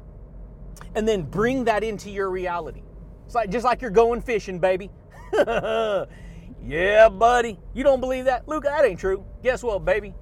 [0.96, 2.82] and then bring that into your reality.
[3.28, 4.90] It's like just like you're going fishing, baby.
[6.66, 7.60] yeah, buddy.
[7.76, 8.48] You don't believe that?
[8.48, 9.24] Luke, that ain't true.
[9.44, 10.16] Guess what, baby?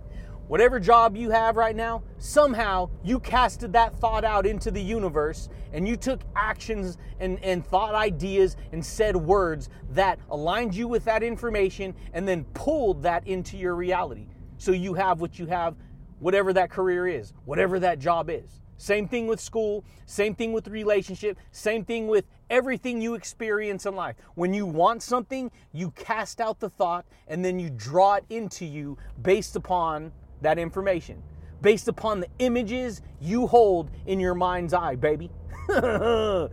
[0.48, 5.48] Whatever job you have right now, somehow you casted that thought out into the universe
[5.72, 11.06] and you took actions and, and thought ideas and said words that aligned you with
[11.06, 14.28] that information and then pulled that into your reality.
[14.58, 15.76] So you have what you have,
[16.20, 18.60] whatever that career is, whatever that job is.
[18.78, 23.96] Same thing with school, same thing with relationship, same thing with everything you experience in
[23.96, 24.18] life.
[24.36, 28.66] When you want something, you cast out the thought and then you draw it into
[28.66, 30.12] you based upon
[30.44, 31.22] that information,
[31.62, 35.32] based upon the images you hold in your mind's eye, baby.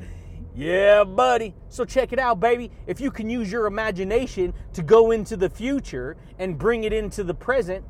[0.55, 1.55] yeah, buddy.
[1.69, 2.71] So check it out, baby.
[2.87, 7.25] If you can use your imagination to go into the future and bring it into
[7.25, 7.85] the present,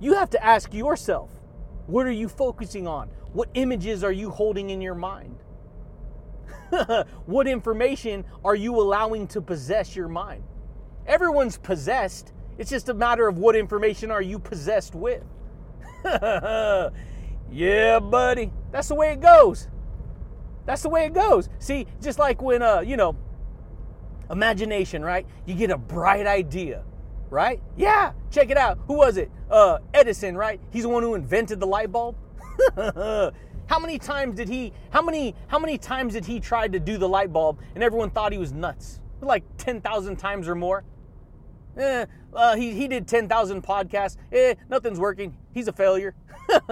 [0.00, 1.30] you have to ask yourself,
[1.86, 3.08] what are you focusing on?
[3.32, 5.42] What images are you holding in your mind?
[7.26, 10.42] what information are you allowing to possess your mind?
[11.06, 12.32] Everyone's possessed.
[12.58, 15.22] It's just a matter of what information are you possessed with.
[17.50, 18.52] yeah, buddy.
[18.70, 19.68] That's the way it goes.
[20.64, 21.48] That's the way it goes.
[21.58, 23.16] See, just like when uh, you know,
[24.30, 25.26] imagination, right?
[25.46, 26.84] You get a bright idea,
[27.30, 27.60] right?
[27.76, 28.78] Yeah, check it out.
[28.86, 29.30] Who was it?
[29.50, 30.60] Uh, Edison, right?
[30.70, 32.16] He's the one who invented the light bulb.
[32.76, 36.96] how many times did he how many how many times did he try to do
[36.96, 39.00] the light bulb and everyone thought he was nuts?
[39.20, 40.84] Like 10,000 times or more.
[41.76, 42.06] Eh,
[42.56, 44.16] he, he did 10,000 podcasts.
[44.32, 45.36] Eh, nothing's working.
[45.52, 46.14] He's a failure.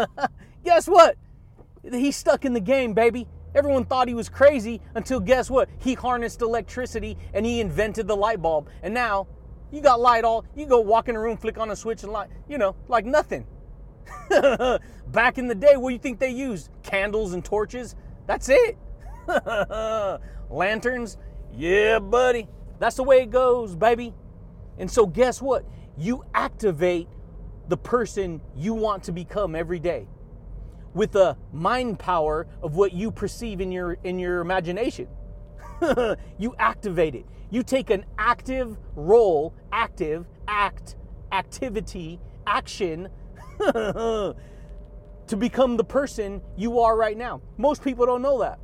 [0.65, 1.17] guess what?
[1.91, 3.27] He's stuck in the game, baby.
[3.55, 5.69] Everyone thought he was crazy until guess what?
[5.79, 8.69] He harnessed electricity and he invented the light bulb.
[8.83, 9.29] And now
[9.71, 12.13] you got light all, you go walk in a room, flick on a switch and
[12.13, 13.47] light, you know, like nothing.
[15.09, 16.71] Back in the day, what do you think they used?
[16.83, 17.95] Candles and torches?
[18.27, 18.77] That's it.
[20.51, 21.17] Lanterns?
[21.53, 22.49] Yeah, buddy.
[22.79, 24.15] That's the way it goes, baby.
[24.79, 25.65] And so, guess what?
[25.97, 27.09] you activate
[27.69, 30.07] the person you want to become every day
[30.93, 35.09] with the mind power of what you perceive in your in your imagination.
[36.39, 37.27] you activate it.
[37.51, 40.97] You take an active role, active, act,
[41.33, 43.09] activity, action
[43.59, 44.35] to
[45.39, 47.41] become the person you are right now.
[47.57, 48.59] Most people don't know that.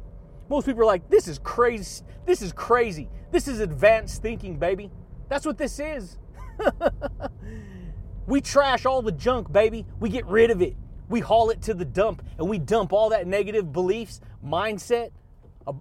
[0.48, 2.04] Most people are like, this is crazy.
[2.26, 3.08] This is crazy.
[3.30, 4.90] This is advanced thinking, baby.
[5.30, 6.18] That's what this is.
[8.26, 9.86] we trash all the junk, baby.
[10.00, 10.76] We get rid of it.
[11.08, 15.12] We haul it to the dump and we dump all that negative beliefs, mindset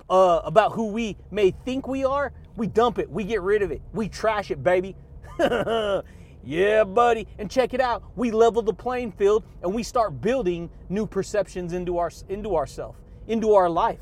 [0.09, 2.31] uh, about who we may think we are.
[2.57, 3.09] We dump it.
[3.09, 3.81] We get rid of it.
[3.91, 4.95] We trash it, baby.
[6.43, 7.27] yeah, buddy.
[7.39, 8.03] And check it out.
[8.15, 12.97] We level the playing field and we start building new perceptions into our into ourself,
[13.27, 14.01] into our life,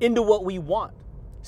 [0.00, 0.92] into what we want.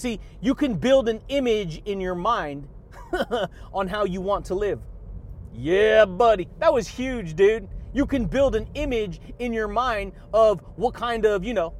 [0.00, 2.66] See, you can build an image in your mind
[3.74, 4.80] on how you want to live.
[5.52, 6.48] Yeah, buddy.
[6.58, 7.68] That was huge, dude.
[7.92, 11.74] You can build an image in your mind of what kind of, you know,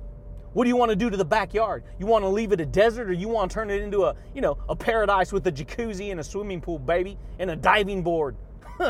[0.53, 1.83] what do you want to do to the backyard?
[1.99, 4.15] You want to leave it a desert or you want to turn it into a,
[4.35, 8.03] you know, a paradise with a jacuzzi and a swimming pool, baby, and a diving
[8.03, 8.37] board?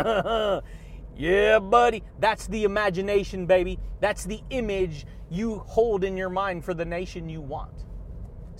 [1.16, 2.02] yeah, buddy.
[2.18, 3.78] That's the imagination, baby.
[4.00, 7.84] That's the image you hold in your mind for the nation you want.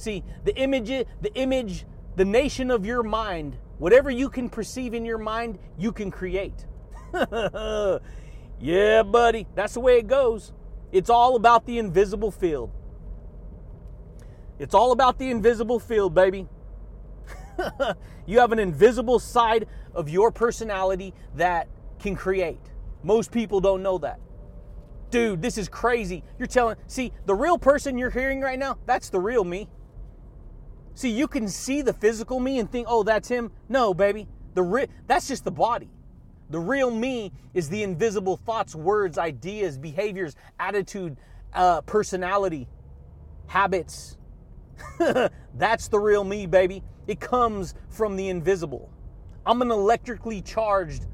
[0.01, 1.85] See, the image the image,
[2.17, 6.65] the nation of your mind, whatever you can perceive in your mind, you can create.
[8.61, 9.47] yeah, buddy.
[9.55, 10.55] That's the way it goes.
[10.91, 12.71] It's all about the invisible field.
[14.59, 16.49] It's all about the invisible field, baby.
[18.27, 22.71] you have an invisible side of your personality that can create.
[23.03, 24.19] Most people don't know that.
[25.11, 26.25] Dude, this is crazy.
[26.39, 29.69] You're telling, see, the real person you're hearing right now, that's the real me.
[31.01, 33.51] See, you can see the physical me and think, oh, that's him.
[33.69, 34.29] No, baby.
[34.55, 35.91] The re- that's just the body.
[36.51, 41.17] The real me is the invisible thoughts, words, ideas, behaviors, attitude,
[41.55, 42.69] uh, personality,
[43.47, 44.19] habits,
[45.55, 46.83] That's the real me, baby.
[47.07, 48.91] It comes from the invisible.
[49.47, 51.07] I'm an electrically charged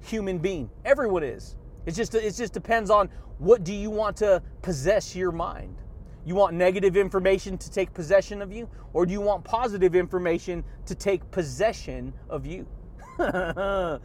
[0.00, 0.70] human being.
[0.84, 1.56] Everyone is.
[1.84, 3.08] It's just it just depends on
[3.38, 5.76] what do you want to possess your mind.
[6.26, 10.62] You want negative information to take possession of you or do you want positive information
[10.84, 12.66] to take possession of you?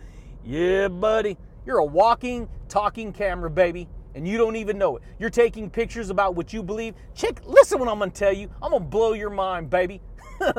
[0.46, 1.38] yeah, buddy.
[1.66, 5.04] You're a walking, talking camera, baby and you don't even know it.
[5.20, 6.96] You're taking pictures about what you believe.
[7.16, 8.50] Check, listen what I'm gonna tell you.
[8.62, 10.02] I'm gonna blow your mind, baby.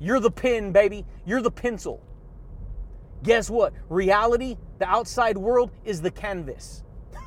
[0.00, 1.04] You're the pen, baby.
[1.24, 2.02] You're the pencil.
[3.22, 3.72] Guess what?
[3.88, 6.82] Reality, the outside world, is the canvas.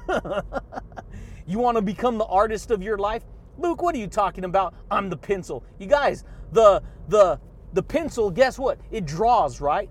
[1.47, 3.23] you wanna become the artist of your life?
[3.57, 4.73] Luke, what are you talking about?
[4.91, 5.63] I'm the pencil.
[5.79, 7.39] You guys, the the
[7.73, 8.79] the pencil, guess what?
[8.91, 9.89] It draws, right?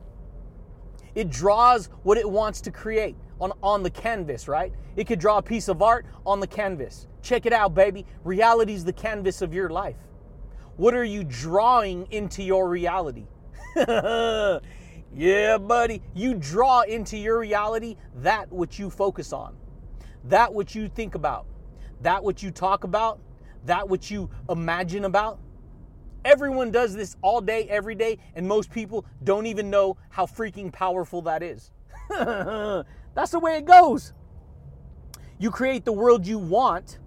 [1.15, 4.73] It draws what it wants to create on, on the canvas, right?
[4.97, 7.07] It could draw a piece of art on the canvas.
[7.23, 8.07] Check it out, baby.
[8.25, 9.97] Reality is the canvas of your life.
[10.77, 13.27] What are you drawing into your reality?
[13.77, 16.03] yeah, buddy.
[16.15, 19.57] You draw into your reality that which you focus on,
[20.25, 21.47] that which you think about,
[22.03, 23.21] that which you talk about,
[23.67, 25.39] that which you imagine about.
[26.25, 30.73] Everyone does this all day, every day, and most people don't even know how freaking
[30.73, 31.71] powerful that is.
[32.09, 34.13] That's the way it goes.
[35.39, 36.99] You create the world you want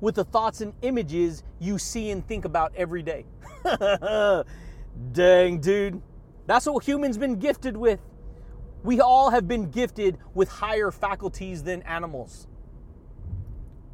[0.00, 3.24] with the thoughts and images you see and think about every day.
[5.12, 6.02] Dang, dude.
[6.46, 8.00] That's what humans been gifted with.
[8.82, 12.46] We all have been gifted with higher faculties than animals.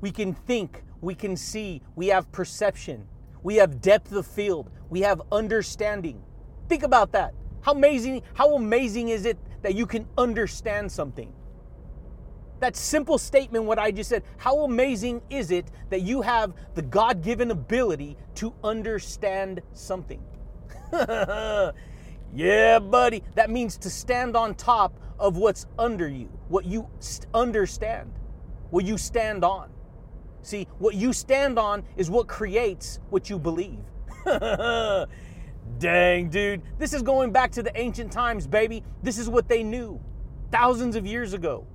[0.01, 3.07] We can think, we can see, we have perception,
[3.43, 6.23] we have depth of field, we have understanding.
[6.69, 7.35] Think about that.
[7.61, 11.33] How amazing, how amazing is it that you can understand something?
[12.65, 16.81] that simple statement, what I just said, how amazing is it that you have the
[16.81, 20.23] God given ability to understand something?
[22.35, 23.23] yeah, buddy.
[23.35, 26.89] That means to stand on top of what's under you, what you
[27.35, 28.11] understand,
[28.71, 29.71] what you stand on.
[30.45, 33.81] See, what you stand on is what creates what you believe.
[35.79, 36.63] Dang, dude.
[36.79, 38.83] This is going back to the ancient times, baby.
[39.03, 40.01] This is what they knew
[40.51, 41.67] thousands of years ago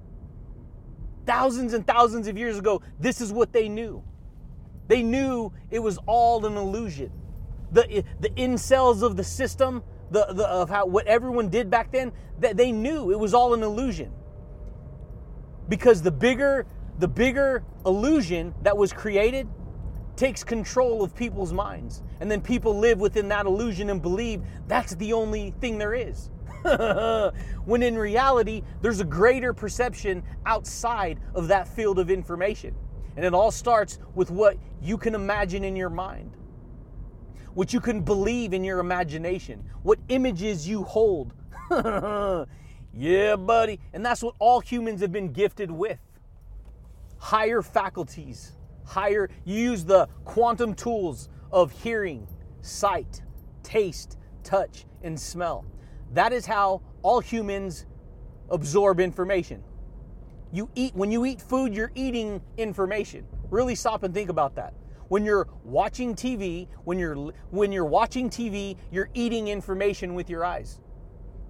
[1.29, 4.03] thousands and thousands of years ago, this is what they knew.
[4.87, 7.11] They knew it was all an illusion.
[7.71, 12.13] The, the incels of the system, the, the, of how what everyone did back then,
[12.39, 14.11] that they knew it was all an illusion.
[15.67, 16.65] Because the bigger
[16.99, 19.47] the bigger illusion that was created
[20.17, 22.03] takes control of people's minds.
[22.19, 26.29] And then people live within that illusion and believe that's the only thing there is.
[27.65, 32.75] when in reality, there's a greater perception outside of that field of information.
[33.15, 36.35] And it all starts with what you can imagine in your mind,
[37.53, 41.33] what you can believe in your imagination, what images you hold.
[42.93, 43.79] yeah, buddy.
[43.93, 45.97] And that's what all humans have been gifted with
[47.19, 48.53] higher faculties,
[48.85, 52.27] higher, you use the quantum tools of hearing,
[52.61, 53.21] sight,
[53.61, 55.65] taste, touch, and smell.
[56.13, 57.85] That is how all humans
[58.49, 59.63] absorb information.
[60.51, 63.25] You eat when you eat food, you're eating information.
[63.51, 64.73] Really stop and think about that.
[65.07, 70.43] When you're watching TV, when you're when you're watching TV, you're eating information with your
[70.43, 70.79] eyes.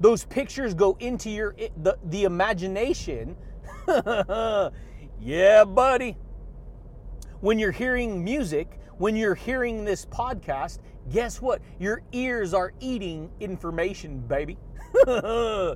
[0.01, 3.38] Those pictures go into your the, the imagination.
[5.22, 6.17] yeah, buddy.
[7.41, 10.80] When you're hearing music, when you're hearing this podcast,
[11.11, 11.61] guess what?
[11.80, 14.57] Your ears are eating information, baby.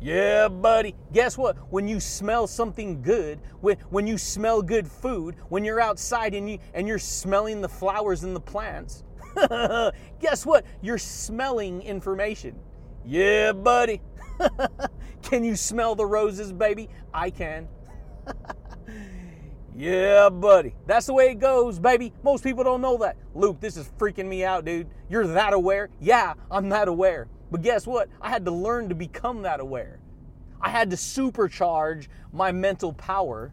[0.00, 0.94] yeah, buddy.
[1.12, 1.56] Guess what?
[1.70, 6.48] When you smell something good, when, when you smell good food, when you're outside and,
[6.48, 9.04] you, and you're smelling the flowers and the plants,
[10.20, 10.64] guess what?
[10.82, 12.58] You're smelling information.
[13.04, 14.00] Yeah, buddy.
[15.22, 16.88] can you smell the roses, baby?
[17.12, 17.68] I can.
[19.76, 20.74] Yeah, buddy.
[20.86, 22.12] That's the way it goes, baby.
[22.22, 23.16] Most people don't know that.
[23.34, 24.86] Luke, this is freaking me out, dude.
[25.08, 25.90] You're that aware?
[26.00, 27.26] Yeah, I'm that aware.
[27.50, 28.08] But guess what?
[28.20, 29.98] I had to learn to become that aware.
[30.60, 33.52] I had to supercharge my mental power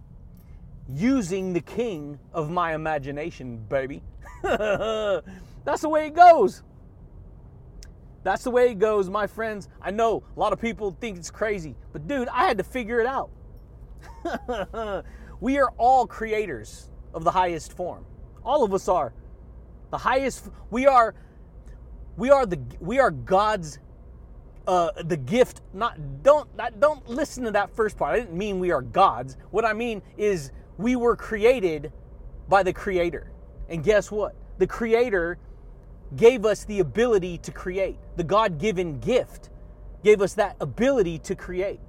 [0.87, 4.03] using the king of my imagination, baby.
[4.43, 6.63] That's the way it goes.
[8.23, 9.69] That's the way it goes, my friends.
[9.81, 12.99] I know a lot of people think it's crazy, but dude, I had to figure
[12.99, 13.31] it out.
[15.41, 18.05] We are all creators of the highest form.
[18.45, 19.13] All of us are.
[19.89, 21.13] The highest we are
[22.15, 23.79] we are the we are God's
[24.67, 28.15] uh, the gift not don't not, don't listen to that first part.
[28.15, 29.35] I didn't mean we are gods.
[29.49, 31.91] What I mean is we were created
[32.47, 33.31] by the creator.
[33.67, 34.35] And guess what?
[34.59, 35.39] The creator
[36.15, 37.97] gave us the ability to create.
[38.17, 39.49] The God-given gift
[40.03, 41.79] gave us that ability to create.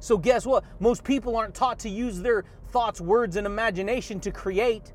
[0.00, 0.64] So, guess what?
[0.78, 4.92] Most people aren't taught to use their thoughts, words, and imagination to create.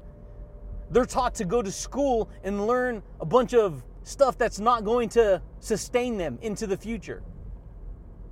[0.91, 5.09] They're taught to go to school and learn a bunch of stuff that's not going
[5.09, 7.23] to sustain them into the future.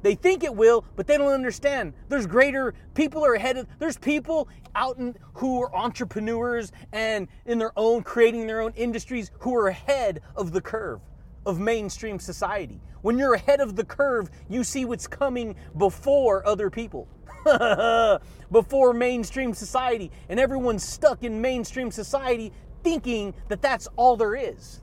[0.04, 1.94] They think it will, but they don't understand.
[2.10, 7.60] There's greater people are ahead of there's people out in, who are entrepreneurs and in
[7.60, 11.02] their own creating their own industries who are ahead of the curve
[11.46, 12.82] of mainstream society.
[13.02, 17.08] When you're ahead of the curve, you see what's coming before other people.
[18.52, 20.12] before mainstream society.
[20.30, 22.52] And everyone's stuck in mainstream society
[22.84, 24.82] thinking that that's all there is.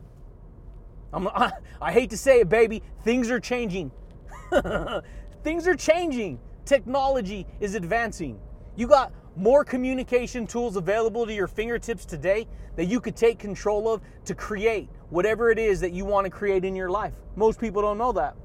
[1.12, 3.90] I, I hate to say it, baby, things are changing.
[5.42, 6.38] things are changing.
[6.64, 8.38] Technology is advancing.
[8.76, 12.46] You got more communication tools available to your fingertips today
[12.76, 16.30] that you could take control of to create whatever it is that you want to
[16.30, 17.14] create in your life.
[17.36, 18.36] Most people don't know that.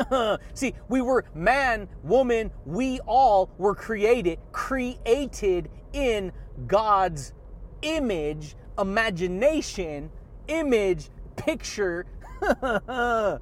[0.54, 6.32] See, we were man, woman, we all were created, created in
[6.66, 7.32] God's
[7.82, 10.10] image, imagination,
[10.48, 12.06] image, picture.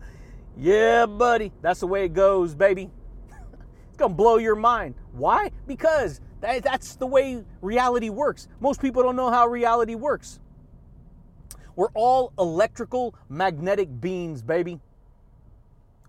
[0.57, 1.53] yeah, buddy.
[1.63, 2.91] That's the way it goes, baby.
[3.89, 4.95] it's going to blow your mind.
[5.13, 5.51] Why?
[5.67, 8.49] Because that, that's the way reality works.
[8.61, 10.41] Most people don't know how reality works.
[11.77, 14.81] We're all electrical magnetic beings, baby.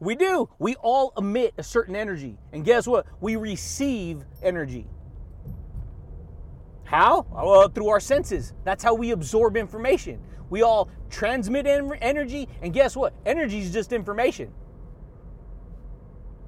[0.02, 0.50] We do.
[0.58, 2.40] We all emit a certain energy.
[2.52, 3.06] And guess what?
[3.22, 4.88] We receive energy.
[6.84, 7.28] How?
[7.32, 8.54] Well, through our senses.
[8.64, 10.20] That's how we absorb information.
[10.50, 13.14] We all transmit energy, and guess what?
[13.26, 14.52] Energy is just information.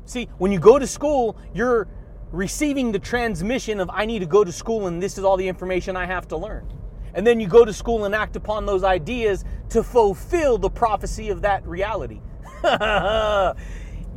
[0.05, 1.87] See, when you go to school, you're
[2.31, 5.47] receiving the transmission of I need to go to school and this is all the
[5.47, 6.67] information I have to learn.
[7.13, 11.29] And then you go to school and act upon those ideas to fulfill the prophecy
[11.29, 12.19] of that reality.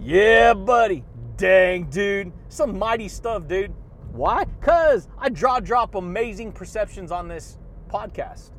[0.02, 1.02] yeah, buddy.
[1.36, 2.32] Dang, dude.
[2.48, 3.74] Some mighty stuff, dude.
[4.12, 4.44] Why?
[4.44, 7.58] Because I draw drop amazing perceptions on this
[7.90, 8.50] podcast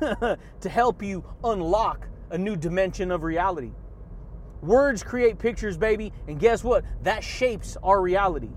[0.60, 3.72] to help you unlock a new dimension of reality.
[4.62, 6.84] Words create pictures, baby, and guess what?
[7.02, 8.50] That shapes our reality.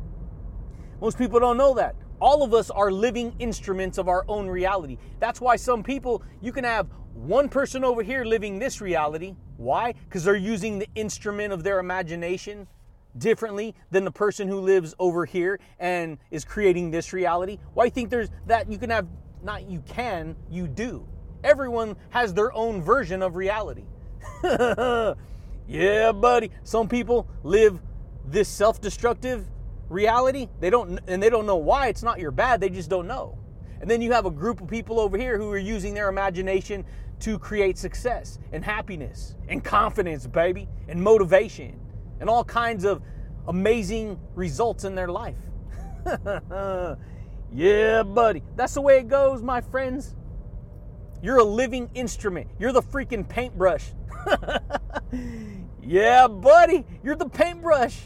[0.99, 1.95] Most people don't know that.
[2.21, 4.97] All of us are living instruments of our own reality.
[5.19, 9.35] That's why some people, you can have one person over here living this reality.
[9.57, 9.93] Why?
[9.93, 12.67] Because they're using the instrument of their imagination
[13.17, 17.57] differently than the person who lives over here and is creating this reality.
[17.73, 19.07] Why think there's that you can have
[19.43, 21.07] not you can, you do.
[21.43, 23.83] Everyone has their own version of reality.
[25.67, 26.51] Yeah, buddy.
[26.63, 27.79] Some people live
[28.25, 29.45] this self-destructive
[29.91, 30.47] reality.
[30.59, 32.61] They don't and they don't know why it's not your bad.
[32.61, 33.37] They just don't know.
[33.81, 36.85] And then you have a group of people over here who are using their imagination
[37.19, 41.79] to create success and happiness and confidence, baby, and motivation
[42.19, 43.01] and all kinds of
[43.47, 45.37] amazing results in their life.
[47.53, 48.43] yeah, buddy.
[48.55, 50.15] That's the way it goes, my friends.
[51.23, 52.49] You're a living instrument.
[52.59, 53.91] You're the freaking paintbrush.
[55.81, 56.85] yeah, buddy.
[57.03, 57.99] You're the paintbrush.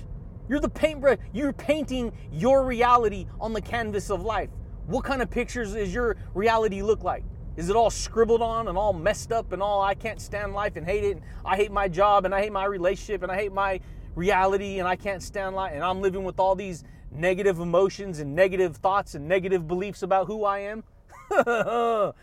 [0.48, 1.18] You're the paintbrush.
[1.34, 4.50] You're painting your reality on the canvas of life.
[4.88, 7.24] What kind of pictures does your reality look like?
[7.56, 10.76] Is it all scribbled on and all messed up and all I can't stand life
[10.76, 11.12] and hate it?
[11.18, 13.80] And I hate my job and I hate my relationship and I hate my
[14.14, 18.36] reality and I can't stand life and I'm living with all these negative emotions and
[18.36, 20.84] negative thoughts and negative beliefs about who I am?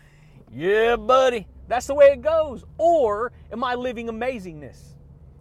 [0.52, 2.64] yeah, buddy, that's the way it goes.
[2.76, 4.92] Or am I living amazingness?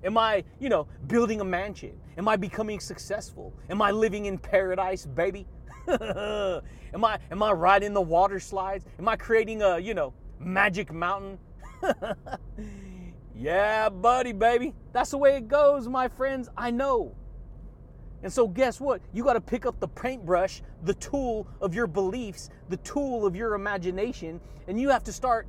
[0.03, 1.99] Am I, you know, building a mansion?
[2.21, 3.51] Am I becoming successful?
[3.67, 5.47] Am I living in paradise, baby?
[5.87, 8.85] am I am I riding the water slides?
[8.99, 11.39] Am I creating a, you know, magic mountain?
[13.35, 14.75] yeah, buddy, baby.
[14.93, 16.47] That's the way it goes, my friends.
[16.55, 17.15] I know.
[18.21, 19.01] And so, guess what?
[19.13, 23.35] You got to pick up the paintbrush, the tool of your beliefs, the tool of
[23.35, 25.47] your imagination, and you have to start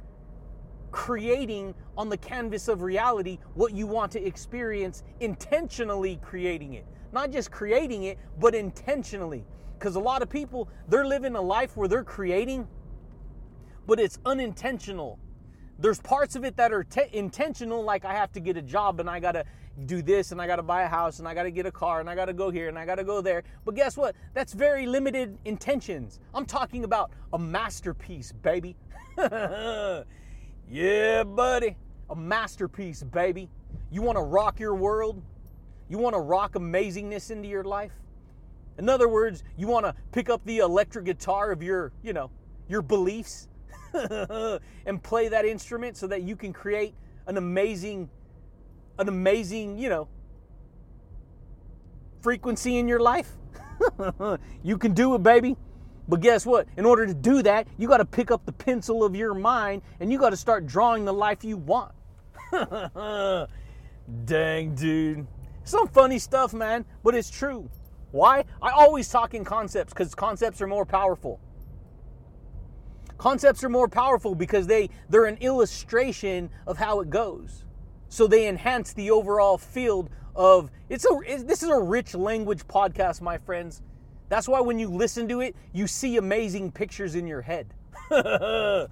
[0.93, 6.87] creating on the canvas of reality what you want to experience, intentionally creating it.
[7.13, 9.45] Not just creating it, but intentionally.
[9.79, 12.69] Because a lot of people, they're living a life where they're creating,
[13.87, 15.19] but it's unintentional.
[15.79, 19.01] There's parts of it that are te- intentional, like I have to get a job
[19.01, 19.45] and I got to
[19.87, 21.73] do this and I got to buy a house and I got to get a
[21.73, 23.43] car and I got to go here and I got to go there.
[23.65, 24.15] But guess what?
[24.35, 26.21] That's very limited intentions.
[26.35, 28.77] I'm talking about a masterpiece, baby.
[30.73, 31.77] yeah, buddy.
[32.09, 33.49] A masterpiece, baby.
[33.91, 35.23] You want to rock your world?
[35.89, 37.93] You want to rock amazingness into your life?
[38.79, 42.31] In other words, you want to pick up the electric guitar of your, you know,
[42.69, 43.49] your beliefs
[43.95, 46.95] and play that instrument so that you can create
[47.27, 48.09] an amazing
[48.99, 50.09] an amazing, you know,
[52.21, 53.33] frequency in your life.
[54.63, 55.57] you can do it, baby.
[56.09, 56.67] But guess what?
[56.77, 59.83] In order to do that, you got to pick up the pencil of your mind
[60.01, 61.93] and you got to start drawing the life you want.
[64.25, 65.27] Dang, dude.
[65.65, 67.71] Some funny stuff, man, but it's true.
[68.11, 68.45] Why?
[68.61, 71.41] I always talk in concepts because concepts are more powerful.
[73.17, 77.65] Concepts are more powerful because they, they're an illustration of how it goes
[78.13, 82.67] so they enhance the overall field of it's a it, this is a rich language
[82.67, 83.81] podcast my friends
[84.33, 87.67] that's why when you listen to it you see amazing pictures in your head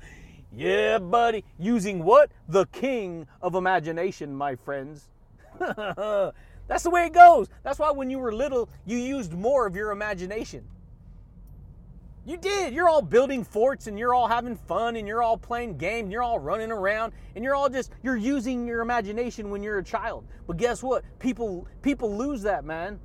[0.55, 5.09] yeah buddy using what the king of imagination my friends
[5.59, 9.75] that's the way it goes that's why when you were little you used more of
[9.75, 10.63] your imagination
[12.27, 12.75] you did.
[12.75, 16.13] You're all building forts and you're all having fun and you're all playing games and
[16.13, 19.83] you're all running around and you're all just you're using your imagination when you're a
[19.83, 20.27] child.
[20.47, 21.03] But guess what?
[21.19, 23.01] People people lose that, man.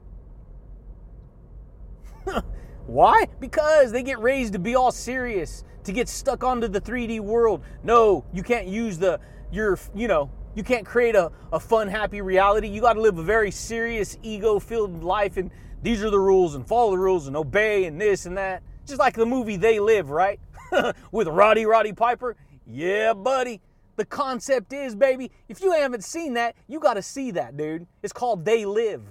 [2.88, 3.28] Why?
[3.40, 7.64] Because they get raised to be all serious, to get stuck onto the 3D world.
[7.84, 9.20] No, you can't use the
[9.52, 12.68] your you know, you can't create a, a fun, happy reality.
[12.68, 15.50] You gotta live a very serious, ego-filled life and
[15.86, 18.64] these are the rules and follow the rules and obey and this and that.
[18.88, 20.40] Just like the movie They Live, right?
[21.12, 22.36] With Roddy Roddy Piper.
[22.66, 23.62] Yeah, buddy.
[23.96, 27.86] The concept is, baby, if you haven't seen that, you got to see that, dude.
[28.02, 29.04] It's called They Live.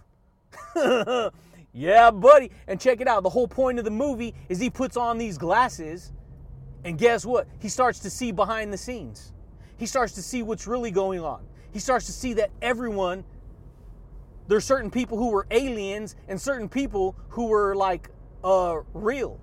[1.75, 2.51] yeah, buddy.
[2.67, 3.23] And check it out.
[3.23, 6.13] The whole point of the movie is he puts on these glasses,
[6.85, 7.47] and guess what?
[7.59, 9.33] He starts to see behind the scenes.
[9.77, 11.45] He starts to see what's really going on.
[11.73, 13.25] He starts to see that everyone,
[14.47, 18.09] there's certain people who were aliens and certain people who were like
[18.45, 19.41] uh, real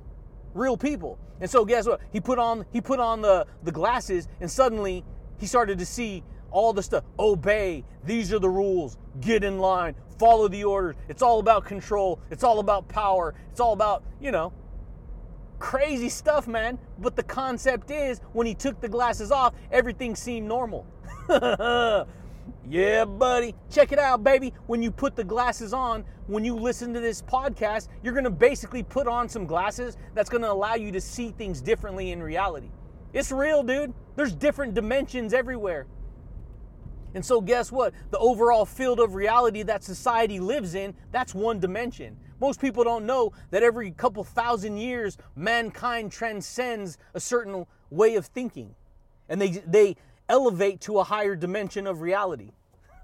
[0.54, 1.18] real people.
[1.40, 2.02] And so guess what?
[2.12, 5.04] He put on he put on the the glasses and suddenly
[5.40, 7.04] he started to see all the stuff.
[7.18, 7.84] Obey.
[8.04, 8.98] These are the rules.
[9.22, 9.96] Get in line.
[10.22, 10.96] Follow the orders.
[11.10, 12.20] It's all about control.
[12.30, 13.34] It's all about power.
[13.50, 14.54] It's all about, you know,
[15.58, 16.78] crazy stuff, man.
[17.00, 20.86] But the concept is when he took the glasses off, everything seemed normal.
[22.68, 23.56] Yeah, buddy.
[23.70, 24.54] Check it out, baby.
[24.68, 28.30] When you put the glasses on, when you listen to this podcast, you're going to
[28.30, 32.22] basically put on some glasses that's going to allow you to see things differently in
[32.22, 32.70] reality.
[33.14, 33.94] It's real, dude.
[34.16, 35.88] There's different dimensions everywhere.
[37.14, 37.94] And so, guess what?
[38.10, 42.18] The overall field of reality that society lives in, that's one dimension.
[42.40, 48.26] Most people don't know that every couple thousand years, mankind transcends a certain way of
[48.28, 48.76] thinking.
[49.30, 49.96] And they, they,
[50.32, 52.52] elevate to a higher dimension of reality.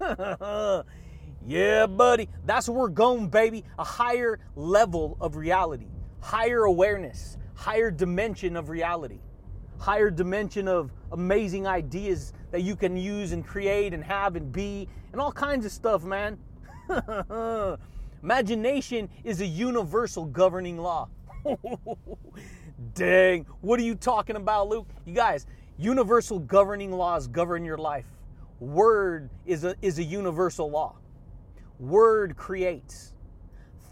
[1.46, 2.28] yeah, buddy.
[2.46, 3.64] That's where we're going, baby.
[3.78, 5.88] A higher level of reality,
[6.20, 9.20] higher awareness, higher dimension of reality,
[9.78, 14.88] higher dimension of amazing ideas that you can use and create and have and be
[15.12, 16.38] and all kinds of stuff, man.
[18.22, 21.08] Imagination is a universal governing law.
[22.94, 24.88] Dang, what are you talking about, Luke?
[25.04, 25.46] You guys,
[25.76, 28.06] universal governing laws govern your life.
[28.60, 30.96] Word is a, is a universal law.
[31.78, 33.14] Word creates.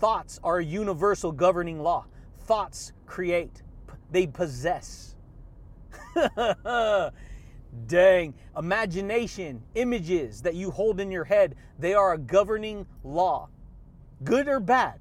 [0.00, 2.06] Thoughts are a universal governing law.
[2.40, 3.62] Thoughts create,
[4.10, 5.14] they possess.
[7.86, 8.34] Dang.
[8.56, 13.48] Imagination, images that you hold in your head, they are a governing law.
[14.24, 14.98] Good or bad.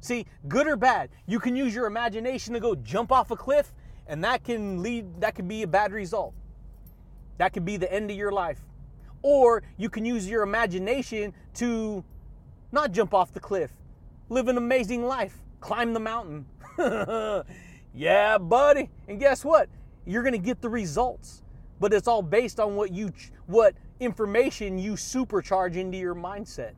[0.00, 3.72] See, good or bad, you can use your imagination to go jump off a cliff,
[4.08, 6.34] and that can lead, that could be a bad result.
[7.38, 8.58] That could be the end of your life.
[9.22, 12.04] Or you can use your imagination to
[12.72, 13.70] not jump off the cliff,
[14.28, 16.46] live an amazing life, climb the mountain.
[17.94, 18.90] yeah, buddy.
[19.06, 19.68] And guess what?
[20.04, 21.42] You're going to get the results.
[21.82, 23.12] But it's all based on what you
[23.46, 26.74] what information you supercharge into your mindset.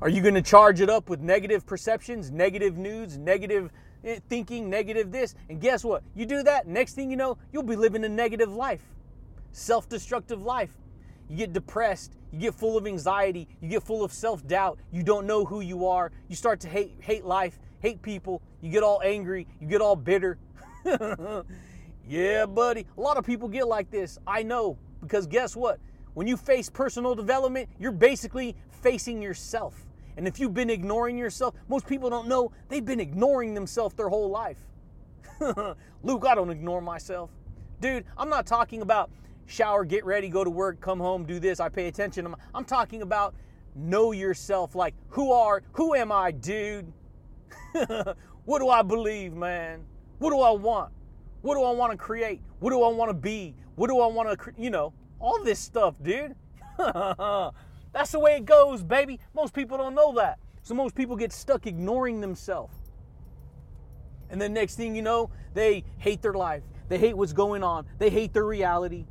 [0.00, 3.70] Are you going to charge it up with negative perceptions, negative news, negative
[4.02, 5.36] eh, thinking, negative this?
[5.48, 6.02] And guess what?
[6.16, 8.82] You do that, next thing you know, you'll be living a negative life,
[9.52, 10.76] self destructive life.
[11.28, 15.04] You get depressed, you get full of anxiety, you get full of self doubt, you
[15.04, 18.82] don't know who you are, you start to hate, hate life, hate people, you get
[18.82, 20.38] all angry, you get all bitter.
[22.10, 22.86] yeah, buddy.
[22.98, 24.18] A lot of people get like this.
[24.26, 24.76] I know.
[25.00, 25.78] Because guess what?
[26.14, 29.86] When you face personal development, you're basically facing yourself.
[30.16, 34.08] And if you've been ignoring yourself, most people don't know they've been ignoring themselves their
[34.08, 34.58] whole life.
[36.02, 37.30] Luke, I don't ignore myself.
[37.80, 39.10] Dude, I'm not talking about
[39.46, 42.26] shower, get ready, go to work, come home, do this, I pay attention.
[42.26, 43.34] I'm, I'm talking about
[43.76, 46.92] know yourself like who are who am I, dude?
[48.44, 49.84] what do I believe, man?
[50.18, 50.92] What do I want?
[51.42, 52.42] What do I want to create?
[52.58, 53.54] What do I want to be?
[53.76, 56.34] What do I want to, you know, all this stuff, dude.
[56.78, 59.20] That's the way it goes, baby.
[59.34, 60.38] Most people don't know that.
[60.62, 62.74] So most people get stuck ignoring themselves.
[64.30, 66.62] And then next thing you know, they hate their life.
[66.88, 67.86] They hate what's going on.
[67.98, 69.06] They hate their reality.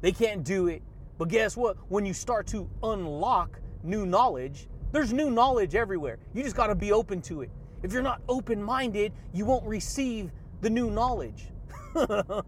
[0.00, 0.82] They can't do it.
[1.18, 1.76] But guess what?
[1.88, 6.18] When you start to unlock new knowledge, there's new knowledge everywhere.
[6.34, 7.50] You just got to be open to it.
[7.82, 10.30] If you're not open minded, you won't receive
[10.64, 11.46] the new knowledge.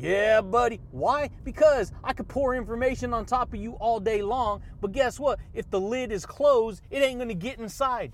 [0.00, 0.78] Yeah, buddy.
[0.92, 1.28] Why?
[1.42, 5.40] Because I could pour information on top of you all day long, but guess what?
[5.54, 8.12] If the lid is closed, it ain't gonna get inside.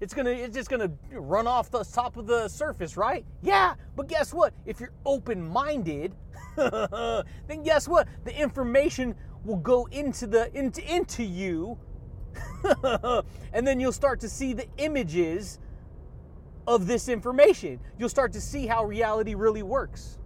[0.00, 3.26] It's gonna it's just gonna run off the top of the surface, right?
[3.42, 4.54] Yeah, but guess what?
[4.64, 6.14] If you're open-minded,
[6.56, 8.08] then guess what?
[8.24, 11.76] The information will go into the into into you,
[13.52, 15.58] and then you'll start to see the images
[16.66, 17.80] of this information.
[17.98, 20.18] You'll start to see how reality really works.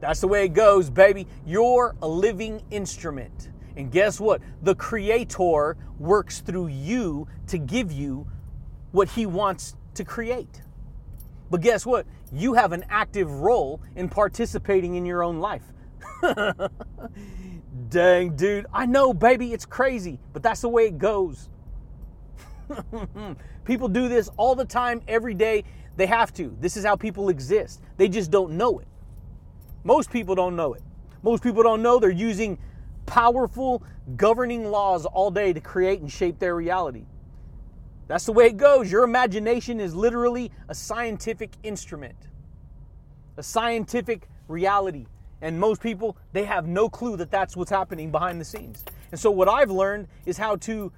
[0.00, 1.26] That's the way it goes, baby.
[1.46, 3.50] You're a living instrument.
[3.76, 4.40] And guess what?
[4.62, 8.26] The Creator works through you to give you
[8.92, 10.62] what He wants to create.
[11.50, 12.06] But guess what?
[12.32, 15.64] You have an active role in participating in your own life.
[17.88, 18.66] Dang, dude.
[18.72, 21.48] I know, baby, it's crazy, but that's the way it goes.
[23.64, 25.64] people do this all the time, every day.
[25.96, 26.56] They have to.
[26.60, 27.82] This is how people exist.
[27.96, 28.88] They just don't know it.
[29.84, 30.82] Most people don't know it.
[31.22, 32.58] Most people don't know they're using
[33.06, 33.82] powerful
[34.16, 37.04] governing laws all day to create and shape their reality.
[38.08, 38.90] That's the way it goes.
[38.90, 42.16] Your imagination is literally a scientific instrument,
[43.36, 45.06] a scientific reality.
[45.42, 48.84] And most people, they have no clue that that's what's happening behind the scenes.
[49.10, 50.92] And so, what I've learned is how to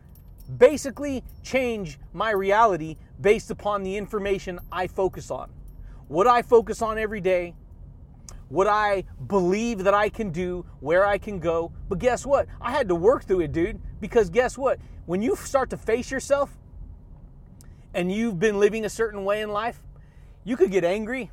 [0.58, 5.50] basically change my reality based upon the information I focus on.
[6.08, 7.54] What I focus on every day
[8.52, 11.72] what I believe that I can do, where I can go.
[11.88, 12.46] But guess what?
[12.60, 13.80] I had to work through it, dude.
[13.98, 14.78] Because guess what?
[15.06, 16.54] When you start to face yourself
[17.94, 19.82] and you've been living a certain way in life,
[20.44, 21.30] you could get angry.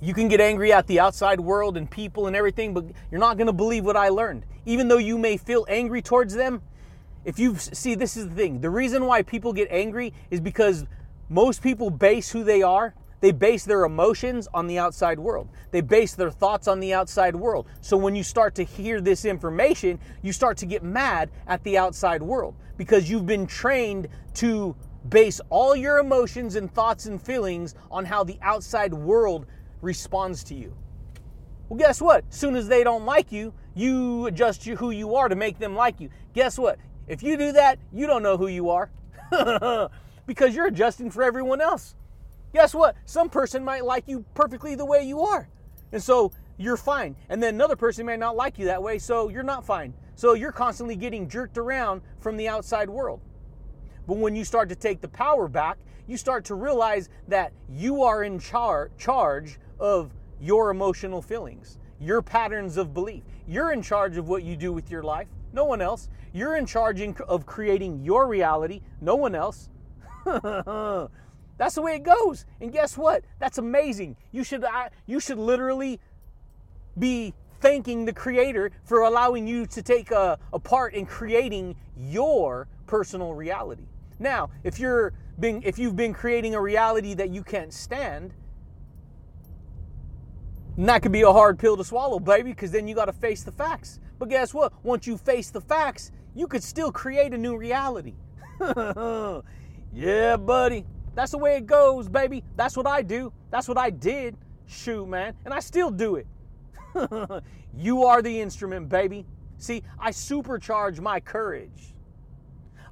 [0.00, 3.36] You can get angry at the outside world and people and everything, but you're not
[3.36, 4.44] going to believe what I learned.
[4.66, 6.62] Even though you may feel angry towards them,
[7.24, 10.86] if you see, this is the thing the reason why people get angry is because
[11.28, 15.48] most people base who they are they base their emotions on the outside world.
[15.70, 17.66] They base their thoughts on the outside world.
[17.82, 21.76] So when you start to hear this information, you start to get mad at the
[21.76, 24.74] outside world because you've been trained to
[25.08, 29.46] base all your emotions and thoughts and feelings on how the outside world
[29.82, 30.74] responds to you.
[31.68, 32.24] Well, guess what?
[32.32, 36.00] Soon as they don't like you, you adjust who you are to make them like
[36.00, 36.10] you.
[36.34, 36.78] Guess what?
[37.06, 38.90] If you do that, you don't know who you are
[40.26, 41.94] because you're adjusting for everyone else.
[42.52, 42.96] Guess what?
[43.04, 45.48] Some person might like you perfectly the way you are.
[45.92, 47.16] And so you're fine.
[47.28, 49.94] And then another person may not like you that way, so you're not fine.
[50.14, 53.20] So you're constantly getting jerked around from the outside world.
[54.06, 58.02] But when you start to take the power back, you start to realize that you
[58.02, 63.22] are in char- charge of your emotional feelings, your patterns of belief.
[63.46, 66.08] You're in charge of what you do with your life, no one else.
[66.32, 69.68] You're in charge of creating your reality, no one else.
[70.24, 72.46] That's the way it goes.
[72.60, 73.24] And guess what?
[73.38, 74.16] That's amazing.
[74.32, 74.64] You should
[75.06, 76.00] you should literally
[76.98, 82.66] be thanking the creator for allowing you to take a, a part in creating your
[82.86, 83.88] personal reality.
[84.18, 88.32] Now, if you're being if you've been creating a reality that you can't stand,
[90.78, 93.42] that could be a hard pill to swallow, baby, because then you got to face
[93.42, 94.00] the facts.
[94.18, 94.72] But guess what?
[94.82, 98.14] Once you face the facts, you could still create a new reality.
[99.92, 100.86] yeah, buddy.
[101.14, 102.44] That's the way it goes, baby.
[102.56, 103.32] That's what I do.
[103.50, 104.36] That's what I did.
[104.66, 105.34] Shoot, man.
[105.44, 106.26] And I still do it.
[107.76, 109.26] you are the instrument, baby.
[109.58, 111.94] See, I supercharge my courage.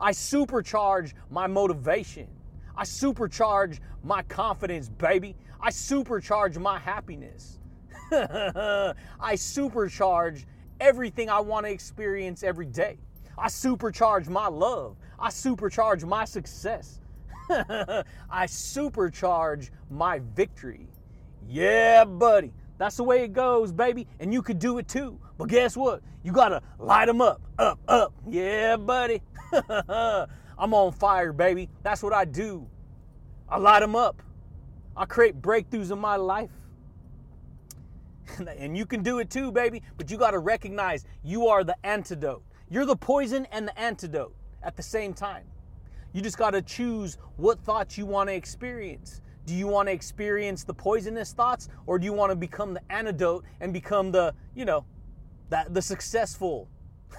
[0.00, 2.28] I supercharge my motivation.
[2.76, 5.34] I supercharge my confidence, baby.
[5.60, 7.58] I supercharge my happiness.
[8.12, 8.94] I
[9.34, 10.44] supercharge
[10.80, 12.98] everything I want to experience every day.
[13.38, 14.96] I supercharge my love.
[15.18, 17.00] I supercharge my success.
[17.50, 20.88] I supercharge my victory.
[21.48, 22.52] Yeah, buddy.
[22.78, 24.06] That's the way it goes, baby.
[24.20, 25.18] And you could do it too.
[25.36, 26.02] But guess what?
[26.22, 28.12] You gotta light them up, up, up.
[28.26, 29.22] Yeah, buddy.
[29.52, 31.68] I'm on fire, baby.
[31.82, 32.66] That's what I do.
[33.48, 34.22] I light them up.
[34.96, 36.50] I create breakthroughs in my life.
[38.58, 39.82] and you can do it too, baby.
[39.96, 42.42] But you gotta recognize you are the antidote.
[42.70, 45.44] You're the poison and the antidote at the same time.
[46.12, 49.20] You just got to choose what thoughts you want to experience.
[49.46, 52.82] Do you want to experience the poisonous thoughts or do you want to become the
[52.90, 54.84] antidote and become the, you know,
[55.48, 56.68] that the successful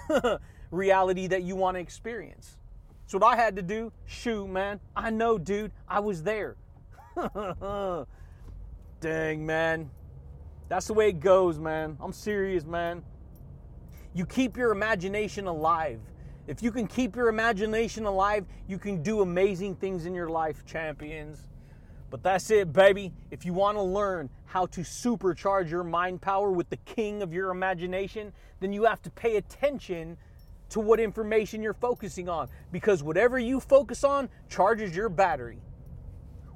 [0.71, 2.57] reality that you want to experience?
[3.01, 3.91] That's what I had to do.
[4.05, 4.79] Shoot, man.
[4.95, 5.71] I know, dude.
[5.87, 6.55] I was there.
[9.01, 9.89] Dang, man.
[10.67, 11.97] That's the way it goes, man.
[11.99, 13.03] I'm serious, man.
[14.19, 16.01] You keep your imagination alive.
[16.45, 20.65] If you can keep your imagination alive, you can do amazing things in your life,
[20.65, 21.47] champions.
[22.09, 23.13] But that's it, baby.
[23.31, 27.31] If you want to learn how to supercharge your mind power with the king of
[27.31, 30.17] your imagination, then you have to pay attention
[30.71, 32.49] to what information you're focusing on.
[32.73, 35.61] Because whatever you focus on charges your battery.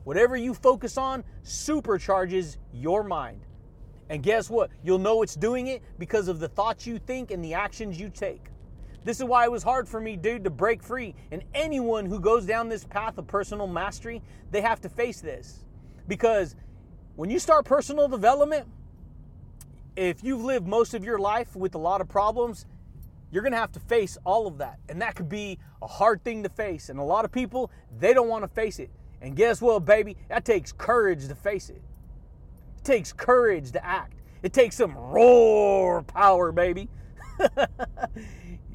[0.03, 3.39] Whatever you focus on supercharges your mind.
[4.09, 4.69] And guess what?
[4.83, 8.09] You'll know it's doing it because of the thoughts you think and the actions you
[8.09, 8.47] take.
[9.03, 11.13] This is why it was hard for me, dude, to break free.
[11.31, 15.65] And anyone who goes down this path of personal mastery, they have to face this.
[16.07, 16.55] Because
[17.15, 18.67] when you start personal development,
[19.95, 22.65] if you've lived most of your life with a lot of problems,
[23.31, 24.79] you're gonna have to face all of that.
[24.89, 26.89] And that could be a hard thing to face.
[26.89, 28.89] And a lot of people, they don't wanna face it.
[29.21, 30.17] And guess what, baby?
[30.29, 31.81] That takes courage to face it.
[32.83, 34.19] It takes courage to act.
[34.41, 36.89] It takes some roar power, baby.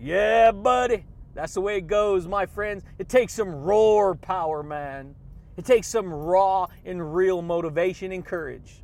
[0.00, 1.04] Yeah, buddy.
[1.34, 2.84] That's the way it goes, my friends.
[2.98, 5.14] It takes some roar power, man.
[5.56, 8.82] It takes some raw and real motivation and courage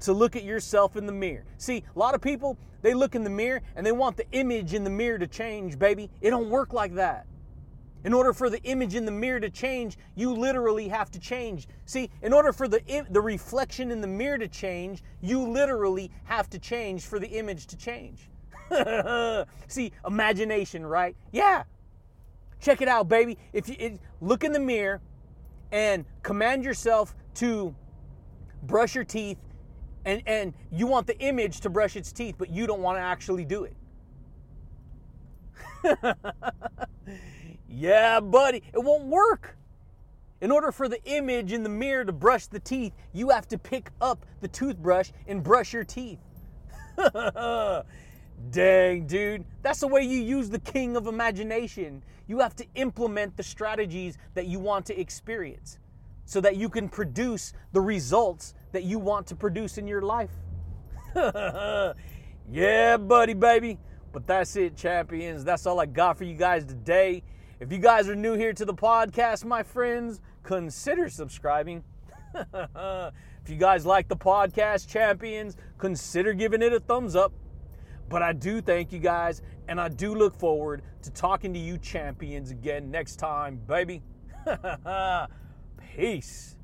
[0.00, 1.44] to look at yourself in the mirror.
[1.58, 4.74] See, a lot of people, they look in the mirror and they want the image
[4.74, 6.08] in the mirror to change, baby.
[6.20, 7.26] It don't work like that.
[8.04, 11.66] In order for the image in the mirror to change, you literally have to change.
[11.86, 12.80] See, in order for the
[13.10, 17.66] the reflection in the mirror to change, you literally have to change for the image
[17.68, 18.28] to change.
[19.68, 21.16] See, imagination, right?
[21.32, 21.64] Yeah.
[22.60, 23.38] Check it out, baby.
[23.52, 25.00] If you it, look in the mirror
[25.72, 27.74] and command yourself to
[28.62, 29.38] brush your teeth
[30.04, 33.02] and and you want the image to brush its teeth, but you don't want to
[33.02, 33.76] actually do it.
[37.74, 39.56] yeah, buddy, it won't work.
[40.40, 43.58] In order for the image in the mirror to brush the teeth, you have to
[43.58, 46.18] pick up the toothbrush and brush your teeth.
[48.50, 49.44] Dang, dude.
[49.62, 52.02] That's the way you use the king of imagination.
[52.26, 55.78] You have to implement the strategies that you want to experience
[56.26, 60.30] so that you can produce the results that you want to produce in your life.
[62.50, 63.78] yeah, buddy, baby.
[64.12, 65.44] But that's it, champions.
[65.44, 67.22] That's all I got for you guys today.
[67.64, 71.82] If you guys are new here to the podcast, my friends, consider subscribing.
[72.34, 77.32] if you guys like the podcast, champions, consider giving it a thumbs up.
[78.10, 81.78] But I do thank you guys, and I do look forward to talking to you
[81.78, 84.02] champions again next time, baby.
[85.96, 86.56] Peace.